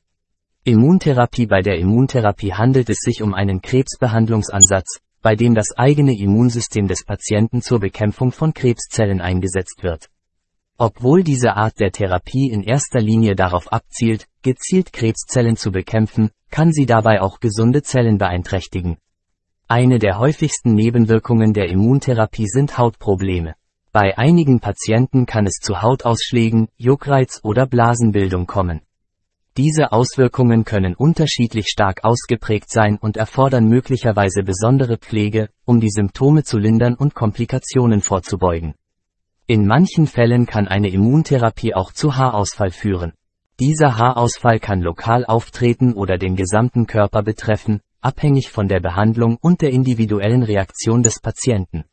Immuntherapie 0.65 1.47
Bei 1.47 1.61
der 1.61 1.79
Immuntherapie 1.79 2.55
handelt 2.55 2.89
es 2.89 2.99
sich 3.01 3.23
um 3.23 3.35
einen 3.35 3.61
Krebsbehandlungsansatz, 3.61 5.01
bei 5.23 5.35
dem 5.35 5.55
das 5.55 5.77
eigene 5.77 6.19
Immunsystem 6.19 6.87
des 6.89 7.05
Patienten 7.05 7.63
zur 7.63 7.81
Bekämpfung 7.81 8.33
von 8.33 8.55
Krebszellen 8.55 9.21
eingesetzt 9.21 9.83
wird. 9.83 10.09
Obwohl 10.79 11.23
diese 11.23 11.57
Art 11.57 11.79
der 11.79 11.93
Therapie 11.93 12.51
in 12.51 12.63
erster 12.63 13.01
Linie 13.01 13.35
darauf 13.37 13.71
abzielt, 13.71 14.27
gezielt 14.43 14.95
Krebszellen 14.95 15.57
zu 15.57 15.73
bekämpfen, 15.73 16.31
kann 16.51 16.73
sie 16.73 16.87
dabei 16.87 17.21
auch 17.21 17.41
gesunde 17.41 17.83
Zellen 17.83 18.17
beeinträchtigen. 18.17 18.97
Eine 19.73 20.01
der 20.01 20.19
häufigsten 20.19 20.75
Nebenwirkungen 20.75 21.53
der 21.53 21.69
Immuntherapie 21.69 22.49
sind 22.49 22.77
Hautprobleme. 22.77 23.55
Bei 23.93 24.19
einigen 24.19 24.59
Patienten 24.59 25.27
kann 25.27 25.47
es 25.47 25.61
zu 25.63 25.81
Hautausschlägen, 25.81 26.67
Juckreiz 26.77 27.39
oder 27.45 27.67
Blasenbildung 27.67 28.49
kommen. 28.49 28.81
Diese 29.57 29.93
Auswirkungen 29.93 30.65
können 30.65 30.97
unterschiedlich 30.97 31.69
stark 31.69 32.03
ausgeprägt 32.03 32.69
sein 32.69 32.99
und 33.01 33.17
erfordern 33.17 33.69
möglicherweise 33.69 34.43
besondere 34.43 34.99
Pflege, 34.99 35.51
um 35.67 35.79
die 35.79 35.91
Symptome 35.91 36.43
zu 36.43 36.59
lindern 36.59 36.97
und 36.97 37.15
Komplikationen 37.15 38.01
vorzubeugen. 38.01 38.75
In 39.47 39.69
manchen 39.69 40.09
Fällen 40.09 40.47
kann 40.47 40.67
eine 40.67 40.89
Immuntherapie 40.89 41.77
auch 41.77 41.93
zu 41.93 42.17
Haarausfall 42.17 42.73
führen. 42.73 43.13
Dieser 43.61 43.99
Haarausfall 43.99 44.59
kann 44.59 44.81
lokal 44.81 45.25
auftreten 45.25 45.93
oder 45.93 46.19
den 46.19 46.35
gesamten 46.35 46.89
Körper 46.89 47.23
betreffen, 47.23 47.83
abhängig 48.01 48.51
von 48.51 48.69
der 48.69 48.81
Behandlung 48.81 49.37
und 49.41 49.63
der 49.63 49.71
individuellen 49.71 50.43
Reaktion 50.43 51.03
des 51.03 51.21
Patienten. 51.21 51.85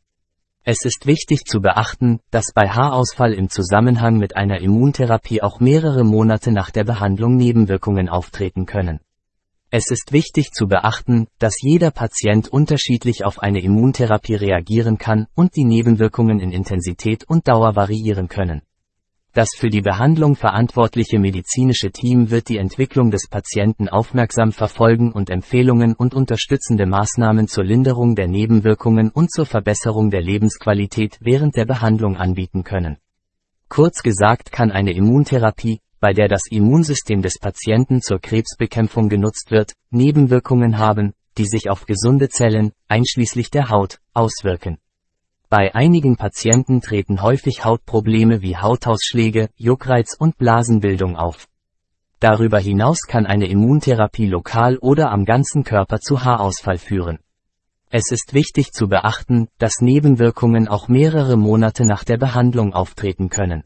Es 0.64 0.84
ist 0.84 1.06
wichtig 1.06 1.44
zu 1.46 1.60
beachten, 1.60 2.20
dass 2.30 2.52
bei 2.54 2.68
Haarausfall 2.68 3.32
im 3.32 3.48
Zusammenhang 3.48 4.18
mit 4.18 4.36
einer 4.36 4.60
Immuntherapie 4.60 5.42
auch 5.42 5.60
mehrere 5.60 6.04
Monate 6.04 6.52
nach 6.52 6.70
der 6.70 6.84
Behandlung 6.84 7.36
Nebenwirkungen 7.36 8.08
auftreten 8.08 8.66
können. 8.66 9.00
Es 9.70 9.90
ist 9.90 10.12
wichtig 10.12 10.52
zu 10.52 10.66
beachten, 10.66 11.26
dass 11.38 11.60
jeder 11.60 11.90
Patient 11.90 12.48
unterschiedlich 12.48 13.24
auf 13.24 13.38
eine 13.38 13.60
Immuntherapie 13.60 14.34
reagieren 14.34 14.98
kann 14.98 15.26
und 15.34 15.56
die 15.56 15.64
Nebenwirkungen 15.64 16.40
in 16.40 16.52
Intensität 16.52 17.24
und 17.24 17.48
Dauer 17.48 17.76
variieren 17.76 18.28
können. 18.28 18.62
Das 19.34 19.50
für 19.56 19.68
die 19.68 19.82
Behandlung 19.82 20.36
verantwortliche 20.36 21.18
medizinische 21.18 21.90
Team 21.90 22.30
wird 22.30 22.48
die 22.48 22.56
Entwicklung 22.56 23.10
des 23.10 23.28
Patienten 23.28 23.88
aufmerksam 23.88 24.52
verfolgen 24.52 25.12
und 25.12 25.30
Empfehlungen 25.30 25.94
und 25.94 26.14
unterstützende 26.14 26.86
Maßnahmen 26.86 27.46
zur 27.46 27.64
Linderung 27.64 28.14
der 28.14 28.26
Nebenwirkungen 28.26 29.10
und 29.10 29.30
zur 29.30 29.46
Verbesserung 29.46 30.10
der 30.10 30.22
Lebensqualität 30.22 31.18
während 31.20 31.56
der 31.56 31.66
Behandlung 31.66 32.16
anbieten 32.16 32.64
können. 32.64 32.96
Kurz 33.68 34.02
gesagt 34.02 34.50
kann 34.50 34.72
eine 34.72 34.92
Immuntherapie, 34.92 35.80
bei 36.00 36.12
der 36.12 36.28
das 36.28 36.42
Immunsystem 36.50 37.22
des 37.22 37.38
Patienten 37.38 38.00
zur 38.00 38.20
Krebsbekämpfung 38.20 39.08
genutzt 39.08 39.50
wird, 39.50 39.74
Nebenwirkungen 39.90 40.78
haben, 40.78 41.12
die 41.36 41.46
sich 41.46 41.68
auf 41.70 41.86
gesunde 41.86 42.28
Zellen, 42.28 42.72
einschließlich 42.88 43.50
der 43.50 43.68
Haut, 43.68 44.00
auswirken. 44.14 44.78
Bei 45.50 45.74
einigen 45.74 46.18
Patienten 46.18 46.82
treten 46.82 47.22
häufig 47.22 47.64
Hautprobleme 47.64 48.42
wie 48.42 48.58
Hautausschläge, 48.58 49.48
Juckreiz 49.56 50.14
und 50.18 50.36
Blasenbildung 50.36 51.16
auf. 51.16 51.48
Darüber 52.20 52.58
hinaus 52.58 52.98
kann 53.08 53.24
eine 53.24 53.48
Immuntherapie 53.48 54.26
lokal 54.26 54.76
oder 54.76 55.10
am 55.10 55.24
ganzen 55.24 55.64
Körper 55.64 56.00
zu 56.00 56.22
Haarausfall 56.22 56.76
führen. 56.76 57.20
Es 57.88 58.10
ist 58.10 58.34
wichtig 58.34 58.72
zu 58.72 58.88
beachten, 58.88 59.48
dass 59.56 59.80
Nebenwirkungen 59.80 60.68
auch 60.68 60.88
mehrere 60.88 61.38
Monate 61.38 61.86
nach 61.86 62.04
der 62.04 62.18
Behandlung 62.18 62.74
auftreten 62.74 63.30
können. 63.30 63.64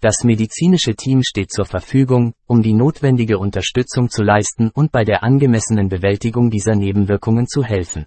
Das 0.00 0.24
medizinische 0.24 0.96
Team 0.96 1.22
steht 1.22 1.52
zur 1.52 1.64
Verfügung, 1.64 2.34
um 2.46 2.60
die 2.60 2.74
notwendige 2.74 3.38
Unterstützung 3.38 4.10
zu 4.10 4.24
leisten 4.24 4.70
und 4.74 4.90
bei 4.90 5.04
der 5.04 5.22
angemessenen 5.22 5.88
Bewältigung 5.88 6.50
dieser 6.50 6.74
Nebenwirkungen 6.74 7.46
zu 7.46 7.62
helfen. 7.62 8.06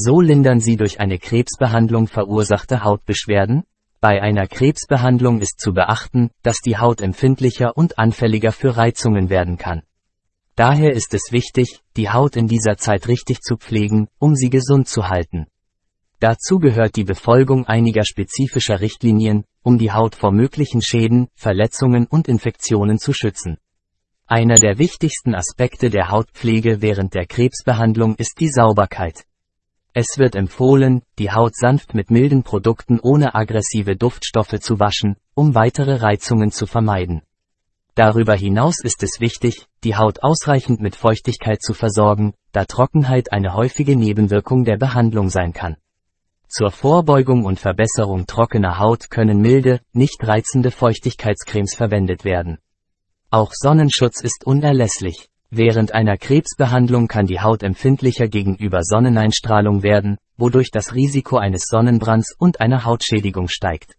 So 0.00 0.20
lindern 0.20 0.60
sie 0.60 0.76
durch 0.76 1.00
eine 1.00 1.18
Krebsbehandlung 1.18 2.06
verursachte 2.06 2.84
Hautbeschwerden. 2.84 3.64
Bei 4.00 4.22
einer 4.22 4.46
Krebsbehandlung 4.46 5.40
ist 5.40 5.58
zu 5.58 5.72
beachten, 5.72 6.30
dass 6.44 6.58
die 6.60 6.76
Haut 6.76 7.00
empfindlicher 7.00 7.76
und 7.76 7.98
anfälliger 7.98 8.52
für 8.52 8.76
Reizungen 8.76 9.28
werden 9.28 9.58
kann. 9.58 9.82
Daher 10.54 10.92
ist 10.92 11.14
es 11.14 11.32
wichtig, 11.32 11.80
die 11.96 12.10
Haut 12.10 12.36
in 12.36 12.46
dieser 12.46 12.76
Zeit 12.76 13.08
richtig 13.08 13.40
zu 13.40 13.56
pflegen, 13.56 14.06
um 14.20 14.36
sie 14.36 14.50
gesund 14.50 14.86
zu 14.86 15.08
halten. 15.08 15.48
Dazu 16.20 16.60
gehört 16.60 16.94
die 16.94 17.02
Befolgung 17.02 17.66
einiger 17.66 18.04
spezifischer 18.04 18.80
Richtlinien, 18.80 19.46
um 19.64 19.78
die 19.78 19.90
Haut 19.90 20.14
vor 20.14 20.30
möglichen 20.30 20.80
Schäden, 20.80 21.26
Verletzungen 21.34 22.06
und 22.06 22.28
Infektionen 22.28 23.00
zu 23.00 23.12
schützen. 23.12 23.58
Einer 24.28 24.56
der 24.56 24.78
wichtigsten 24.78 25.34
Aspekte 25.34 25.90
der 25.90 26.10
Hautpflege 26.10 26.82
während 26.82 27.14
der 27.14 27.26
Krebsbehandlung 27.26 28.14
ist 28.14 28.38
die 28.38 28.50
Sauberkeit. 28.50 29.24
Es 30.00 30.16
wird 30.16 30.36
empfohlen, 30.36 31.02
die 31.18 31.32
Haut 31.32 31.56
sanft 31.56 31.92
mit 31.92 32.08
milden 32.08 32.44
Produkten 32.44 33.00
ohne 33.00 33.34
aggressive 33.34 33.96
Duftstoffe 33.96 34.60
zu 34.60 34.78
waschen, 34.78 35.16
um 35.34 35.56
weitere 35.56 35.96
Reizungen 35.96 36.52
zu 36.52 36.66
vermeiden. 36.66 37.22
Darüber 37.96 38.36
hinaus 38.36 38.76
ist 38.80 39.02
es 39.02 39.18
wichtig, 39.18 39.66
die 39.82 39.96
Haut 39.96 40.22
ausreichend 40.22 40.80
mit 40.80 40.94
Feuchtigkeit 40.94 41.60
zu 41.60 41.74
versorgen, 41.74 42.34
da 42.52 42.64
Trockenheit 42.64 43.32
eine 43.32 43.54
häufige 43.54 43.96
Nebenwirkung 43.96 44.64
der 44.64 44.76
Behandlung 44.76 45.30
sein 45.30 45.52
kann. 45.52 45.74
Zur 46.46 46.70
Vorbeugung 46.70 47.44
und 47.44 47.58
Verbesserung 47.58 48.28
trockener 48.28 48.78
Haut 48.78 49.10
können 49.10 49.40
milde, 49.40 49.80
nicht 49.92 50.22
reizende 50.22 50.70
Feuchtigkeitscremes 50.70 51.74
verwendet 51.74 52.24
werden. 52.24 52.58
Auch 53.30 53.50
Sonnenschutz 53.52 54.20
ist 54.20 54.46
unerlässlich. 54.46 55.28
Während 55.50 55.94
einer 55.94 56.18
Krebsbehandlung 56.18 57.08
kann 57.08 57.26
die 57.26 57.40
Haut 57.40 57.62
empfindlicher 57.62 58.28
gegenüber 58.28 58.80
Sonneneinstrahlung 58.82 59.82
werden, 59.82 60.18
wodurch 60.36 60.70
das 60.70 60.94
Risiko 60.94 61.38
eines 61.38 61.62
Sonnenbrands 61.68 62.34
und 62.38 62.60
einer 62.60 62.84
Hautschädigung 62.84 63.48
steigt. 63.48 63.94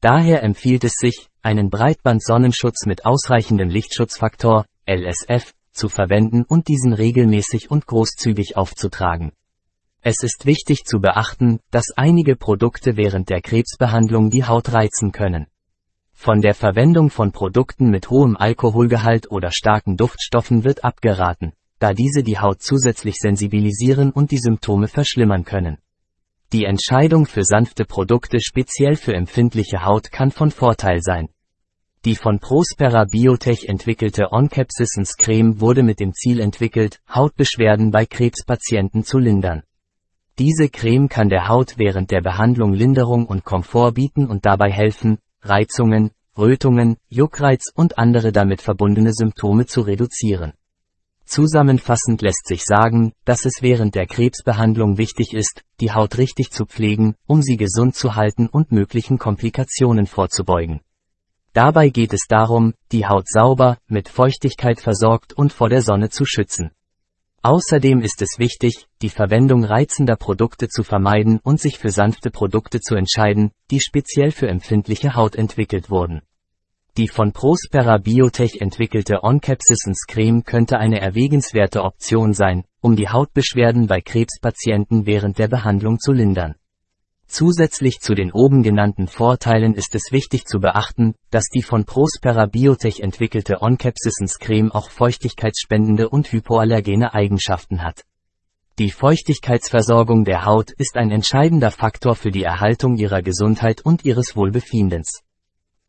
Daher 0.00 0.42
empfiehlt 0.42 0.84
es 0.84 0.94
sich, 0.94 1.28
einen 1.42 1.68
Breitband-Sonnenschutz 1.68 2.86
mit 2.86 3.04
ausreichendem 3.04 3.68
Lichtschutzfaktor, 3.68 4.64
LSF, 4.86 5.52
zu 5.72 5.90
verwenden 5.90 6.44
und 6.44 6.68
diesen 6.68 6.94
regelmäßig 6.94 7.70
und 7.70 7.86
großzügig 7.86 8.56
aufzutragen. 8.56 9.32
Es 10.00 10.22
ist 10.22 10.46
wichtig 10.46 10.84
zu 10.84 10.98
beachten, 10.98 11.60
dass 11.70 11.92
einige 11.94 12.36
Produkte 12.36 12.96
während 12.96 13.28
der 13.28 13.42
Krebsbehandlung 13.42 14.30
die 14.30 14.44
Haut 14.44 14.72
reizen 14.72 15.12
können. 15.12 15.46
Von 16.22 16.42
der 16.42 16.52
Verwendung 16.52 17.08
von 17.08 17.32
Produkten 17.32 17.88
mit 17.88 18.10
hohem 18.10 18.36
Alkoholgehalt 18.36 19.30
oder 19.30 19.50
starken 19.50 19.96
Duftstoffen 19.96 20.64
wird 20.64 20.84
abgeraten, 20.84 21.54
da 21.78 21.94
diese 21.94 22.22
die 22.22 22.38
Haut 22.38 22.60
zusätzlich 22.60 23.14
sensibilisieren 23.16 24.10
und 24.10 24.30
die 24.30 24.36
Symptome 24.36 24.86
verschlimmern 24.86 25.46
können. 25.46 25.78
Die 26.52 26.66
Entscheidung 26.66 27.24
für 27.24 27.42
sanfte 27.42 27.86
Produkte 27.86 28.38
speziell 28.38 28.96
für 28.96 29.14
empfindliche 29.14 29.86
Haut 29.86 30.12
kann 30.12 30.30
von 30.30 30.50
Vorteil 30.50 31.00
sein. 31.00 31.30
Die 32.04 32.16
von 32.16 32.38
Prospera 32.38 33.06
Biotech 33.10 33.64
entwickelte 33.66 34.30
Oncapsisens 34.30 35.16
Creme 35.16 35.58
wurde 35.62 35.82
mit 35.82 36.00
dem 36.00 36.12
Ziel 36.12 36.40
entwickelt, 36.40 37.00
Hautbeschwerden 37.08 37.92
bei 37.92 38.04
Krebspatienten 38.04 39.04
zu 39.04 39.16
lindern. 39.16 39.62
Diese 40.38 40.68
Creme 40.68 41.08
kann 41.08 41.30
der 41.30 41.48
Haut 41.48 41.78
während 41.78 42.10
der 42.10 42.20
Behandlung 42.20 42.74
Linderung 42.74 43.24
und 43.24 43.46
Komfort 43.46 43.92
bieten 43.92 44.26
und 44.26 44.44
dabei 44.44 44.70
helfen, 44.70 45.16
Reizungen, 45.42 46.10
Rötungen, 46.36 46.96
Juckreiz 47.08 47.64
und 47.74 47.98
andere 47.98 48.32
damit 48.32 48.62
verbundene 48.62 49.12
Symptome 49.12 49.66
zu 49.66 49.80
reduzieren. 49.82 50.52
Zusammenfassend 51.24 52.22
lässt 52.22 52.46
sich 52.46 52.64
sagen, 52.64 53.12
dass 53.24 53.44
es 53.44 53.62
während 53.62 53.94
der 53.94 54.06
Krebsbehandlung 54.06 54.98
wichtig 54.98 55.32
ist, 55.32 55.62
die 55.80 55.92
Haut 55.92 56.18
richtig 56.18 56.50
zu 56.50 56.66
pflegen, 56.66 57.14
um 57.26 57.40
sie 57.40 57.56
gesund 57.56 57.94
zu 57.94 58.16
halten 58.16 58.48
und 58.48 58.72
möglichen 58.72 59.18
Komplikationen 59.18 60.06
vorzubeugen. 60.06 60.80
Dabei 61.52 61.88
geht 61.88 62.12
es 62.12 62.26
darum, 62.28 62.74
die 62.90 63.06
Haut 63.06 63.28
sauber, 63.28 63.78
mit 63.86 64.08
Feuchtigkeit 64.08 64.80
versorgt 64.80 65.32
und 65.32 65.52
vor 65.52 65.68
der 65.68 65.82
Sonne 65.82 66.10
zu 66.10 66.24
schützen. 66.24 66.70
Außerdem 67.42 68.02
ist 68.02 68.20
es 68.20 68.38
wichtig, 68.38 68.86
die 69.00 69.08
Verwendung 69.08 69.64
reizender 69.64 70.16
Produkte 70.16 70.68
zu 70.68 70.82
vermeiden 70.82 71.40
und 71.42 71.58
sich 71.58 71.78
für 71.78 71.90
sanfte 71.90 72.30
Produkte 72.30 72.80
zu 72.80 72.96
entscheiden, 72.96 73.52
die 73.70 73.80
speziell 73.80 74.30
für 74.30 74.48
empfindliche 74.48 75.14
Haut 75.14 75.36
entwickelt 75.36 75.88
wurden. 75.88 76.20
Die 76.98 77.08
von 77.08 77.32
Prospera 77.32 77.96
Biotech 77.96 78.60
entwickelte 78.60 79.22
Oncapsisens 79.22 80.04
Creme 80.06 80.44
könnte 80.44 80.78
eine 80.78 81.00
erwägenswerte 81.00 81.82
Option 81.82 82.34
sein, 82.34 82.64
um 82.82 82.94
die 82.94 83.08
Hautbeschwerden 83.08 83.86
bei 83.86 84.02
Krebspatienten 84.02 85.06
während 85.06 85.38
der 85.38 85.48
Behandlung 85.48 85.98
zu 85.98 86.12
lindern. 86.12 86.56
Zusätzlich 87.32 88.00
zu 88.00 88.16
den 88.16 88.32
oben 88.32 88.64
genannten 88.64 89.06
Vorteilen 89.06 89.74
ist 89.74 89.94
es 89.94 90.10
wichtig 90.10 90.46
zu 90.46 90.58
beachten, 90.58 91.14
dass 91.30 91.44
die 91.44 91.62
von 91.62 91.84
Prospera 91.84 92.46
Biotech 92.46 92.98
entwickelte 93.00 93.62
Oncapsisens 93.62 94.40
Creme 94.40 94.72
auch 94.72 94.90
feuchtigkeitsspendende 94.90 96.08
und 96.08 96.32
hypoallergene 96.32 97.14
Eigenschaften 97.14 97.84
hat. 97.84 98.02
Die 98.80 98.90
Feuchtigkeitsversorgung 98.90 100.24
der 100.24 100.44
Haut 100.44 100.72
ist 100.72 100.96
ein 100.96 101.12
entscheidender 101.12 101.70
Faktor 101.70 102.16
für 102.16 102.32
die 102.32 102.42
Erhaltung 102.42 102.96
ihrer 102.96 103.22
Gesundheit 103.22 103.80
und 103.80 104.04
ihres 104.04 104.34
Wohlbefindens. 104.34 105.20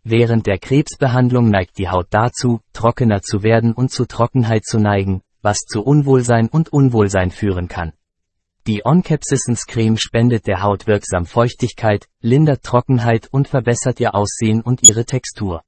Während 0.03 0.45
der 0.45 0.59
Krebsbehandlung 0.59 1.49
neigt 1.49 1.79
die 1.79 1.89
Haut 1.89 2.07
dazu, 2.11 2.59
trockener 2.71 3.23
zu 3.23 3.41
werden 3.41 3.73
und 3.73 3.89
zu 3.89 4.05
Trockenheit 4.05 4.63
zu 4.63 4.77
neigen, 4.77 5.23
was 5.41 5.57
zu 5.57 5.81
Unwohlsein 5.81 6.49
und 6.49 6.71
Unwohlsein 6.71 7.31
führen 7.31 7.67
kann. 7.67 7.93
Die 8.67 8.85
Oncapsisens 8.85 9.65
Creme 9.65 9.97
spendet 9.97 10.45
der 10.45 10.61
Haut 10.61 10.85
wirksam 10.85 11.25
Feuchtigkeit, 11.25 12.05
lindert 12.21 12.61
Trockenheit 12.61 13.27
und 13.31 13.47
verbessert 13.47 13.99
ihr 13.99 14.13
Aussehen 14.13 14.61
und 14.61 14.83
ihre 14.87 15.03
Textur. 15.03 15.63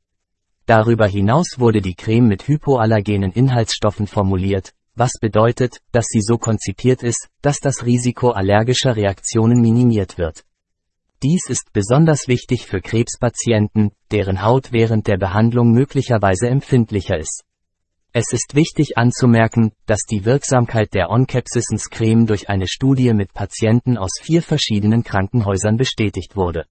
Darüber 0.67 1.07
hinaus 1.07 1.55
wurde 1.57 1.81
die 1.81 1.95
Creme 1.95 2.27
mit 2.27 2.47
hypoallergenen 2.47 3.31
Inhaltsstoffen 3.31 4.05
formuliert, 4.05 4.73
was 4.93 5.13
bedeutet, 5.19 5.77
dass 5.91 6.05
sie 6.07 6.21
so 6.21 6.37
konzipiert 6.37 7.01
ist, 7.01 7.29
dass 7.41 7.57
das 7.57 7.83
Risiko 7.83 8.29
allergischer 8.29 8.95
Reaktionen 8.95 9.59
minimiert 9.59 10.19
wird. 10.19 10.43
Dies 11.23 11.49
ist 11.49 11.73
besonders 11.73 12.27
wichtig 12.27 12.67
für 12.67 12.79
Krebspatienten, 12.79 13.93
deren 14.11 14.43
Haut 14.43 14.71
während 14.71 15.07
der 15.07 15.17
Behandlung 15.17 15.71
möglicherweise 15.71 16.47
empfindlicher 16.47 17.17
ist. 17.17 17.43
Es 18.15 18.31
ist 18.31 18.53
wichtig 18.53 18.95
anzumerken, 18.95 19.71
dass 19.87 20.01
die 20.01 20.23
Wirksamkeit 20.23 20.93
der 20.93 21.09
Oncapsisens 21.09 21.89
Creme 21.89 22.27
durch 22.27 22.47
eine 22.47 22.67
Studie 22.67 23.11
mit 23.11 23.33
Patienten 23.33 23.97
aus 23.97 24.11
vier 24.21 24.43
verschiedenen 24.43 25.03
Krankenhäusern 25.03 25.77
bestätigt 25.77 26.35
wurde. 26.35 26.65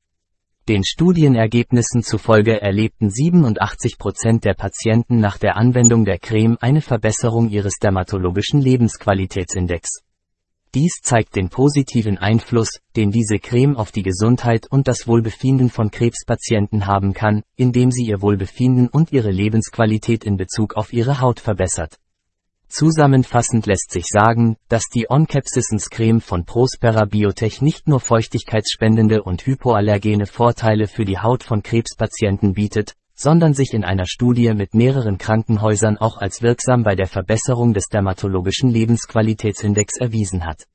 Den 0.68 0.84
Studienergebnissen 0.84 2.04
zufolge 2.04 2.62
erlebten 2.62 3.10
87 3.10 3.98
Prozent 3.98 4.44
der 4.44 4.54
Patienten 4.54 5.18
nach 5.18 5.36
der 5.36 5.56
Anwendung 5.56 6.04
der 6.04 6.20
Creme 6.20 6.58
eine 6.60 6.80
Verbesserung 6.80 7.48
ihres 7.48 7.74
dermatologischen 7.82 8.60
Lebensqualitätsindex. 8.60 10.04
Dies 10.74 11.00
zeigt 11.02 11.36
den 11.36 11.50
positiven 11.50 12.16
Einfluss, 12.16 12.70
den 12.96 13.10
diese 13.10 13.38
Creme 13.38 13.76
auf 13.76 13.92
die 13.92 14.02
Gesundheit 14.02 14.66
und 14.70 14.88
das 14.88 15.06
Wohlbefinden 15.06 15.68
von 15.68 15.90
Krebspatienten 15.90 16.86
haben 16.86 17.12
kann, 17.12 17.42
indem 17.56 17.90
sie 17.90 18.06
ihr 18.06 18.22
Wohlbefinden 18.22 18.88
und 18.88 19.12
ihre 19.12 19.30
Lebensqualität 19.30 20.24
in 20.24 20.38
Bezug 20.38 20.74
auf 20.74 20.94
ihre 20.94 21.20
Haut 21.20 21.40
verbessert. 21.40 21.98
Zusammenfassend 22.68 23.66
lässt 23.66 23.90
sich 23.90 24.06
sagen, 24.08 24.56
dass 24.70 24.84
die 24.84 25.10
Oncapsisens 25.10 25.90
Creme 25.90 26.22
von 26.22 26.46
Prospera 26.46 27.04
Biotech 27.04 27.60
nicht 27.60 27.86
nur 27.86 28.00
feuchtigkeitsspendende 28.00 29.22
und 29.22 29.44
hypoallergene 29.44 30.24
Vorteile 30.24 30.86
für 30.86 31.04
die 31.04 31.18
Haut 31.18 31.42
von 31.42 31.62
Krebspatienten 31.62 32.54
bietet, 32.54 32.94
sondern 33.14 33.54
sich 33.54 33.74
in 33.74 33.84
einer 33.84 34.06
Studie 34.06 34.52
mit 34.54 34.74
mehreren 34.74 35.18
Krankenhäusern 35.18 35.98
auch 35.98 36.16
als 36.18 36.42
wirksam 36.42 36.82
bei 36.82 36.94
der 36.94 37.06
Verbesserung 37.06 37.74
des 37.74 37.88
dermatologischen 37.88 38.70
Lebensqualitätsindex 38.70 39.98
erwiesen 39.98 40.46
hat. 40.46 40.66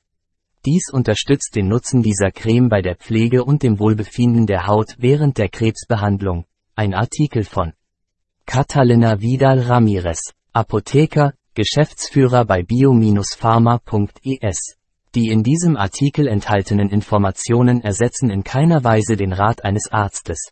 Dies 0.66 0.90
unterstützt 0.92 1.56
den 1.56 1.68
Nutzen 1.68 2.02
dieser 2.04 2.32
Creme 2.32 2.70
bei 2.70 2.82
der 2.82 2.96
Pflege 2.96 3.46
und 3.46 3.62
dem 3.64 3.80
Wohlbefinden 3.80 4.46
der 4.48 4.68
Haut 4.68 4.96
während 4.98 5.38
der 5.38 5.50
Krebsbehandlung. 5.50 6.46
Ein 6.76 6.94
Artikel 6.94 7.44
von 7.44 7.74
Catalina 8.46 9.20
Vidal 9.22 9.60
Ramirez, 9.62 10.34
Apotheker, 10.54 11.34
Geschäftsführer 11.54 12.46
bei 12.46 12.64
bio-pharma.es. 12.64 14.78
Die 15.16 15.30
in 15.30 15.44
diesem 15.44 15.78
Artikel 15.78 16.28
enthaltenen 16.28 16.90
Informationen 16.90 17.82
ersetzen 17.82 18.30
in 18.30 18.44
keiner 18.44 18.84
Weise 18.84 19.16
den 19.16 19.32
Rat 19.34 19.64
eines 19.64 19.92
Arztes. 19.92 20.52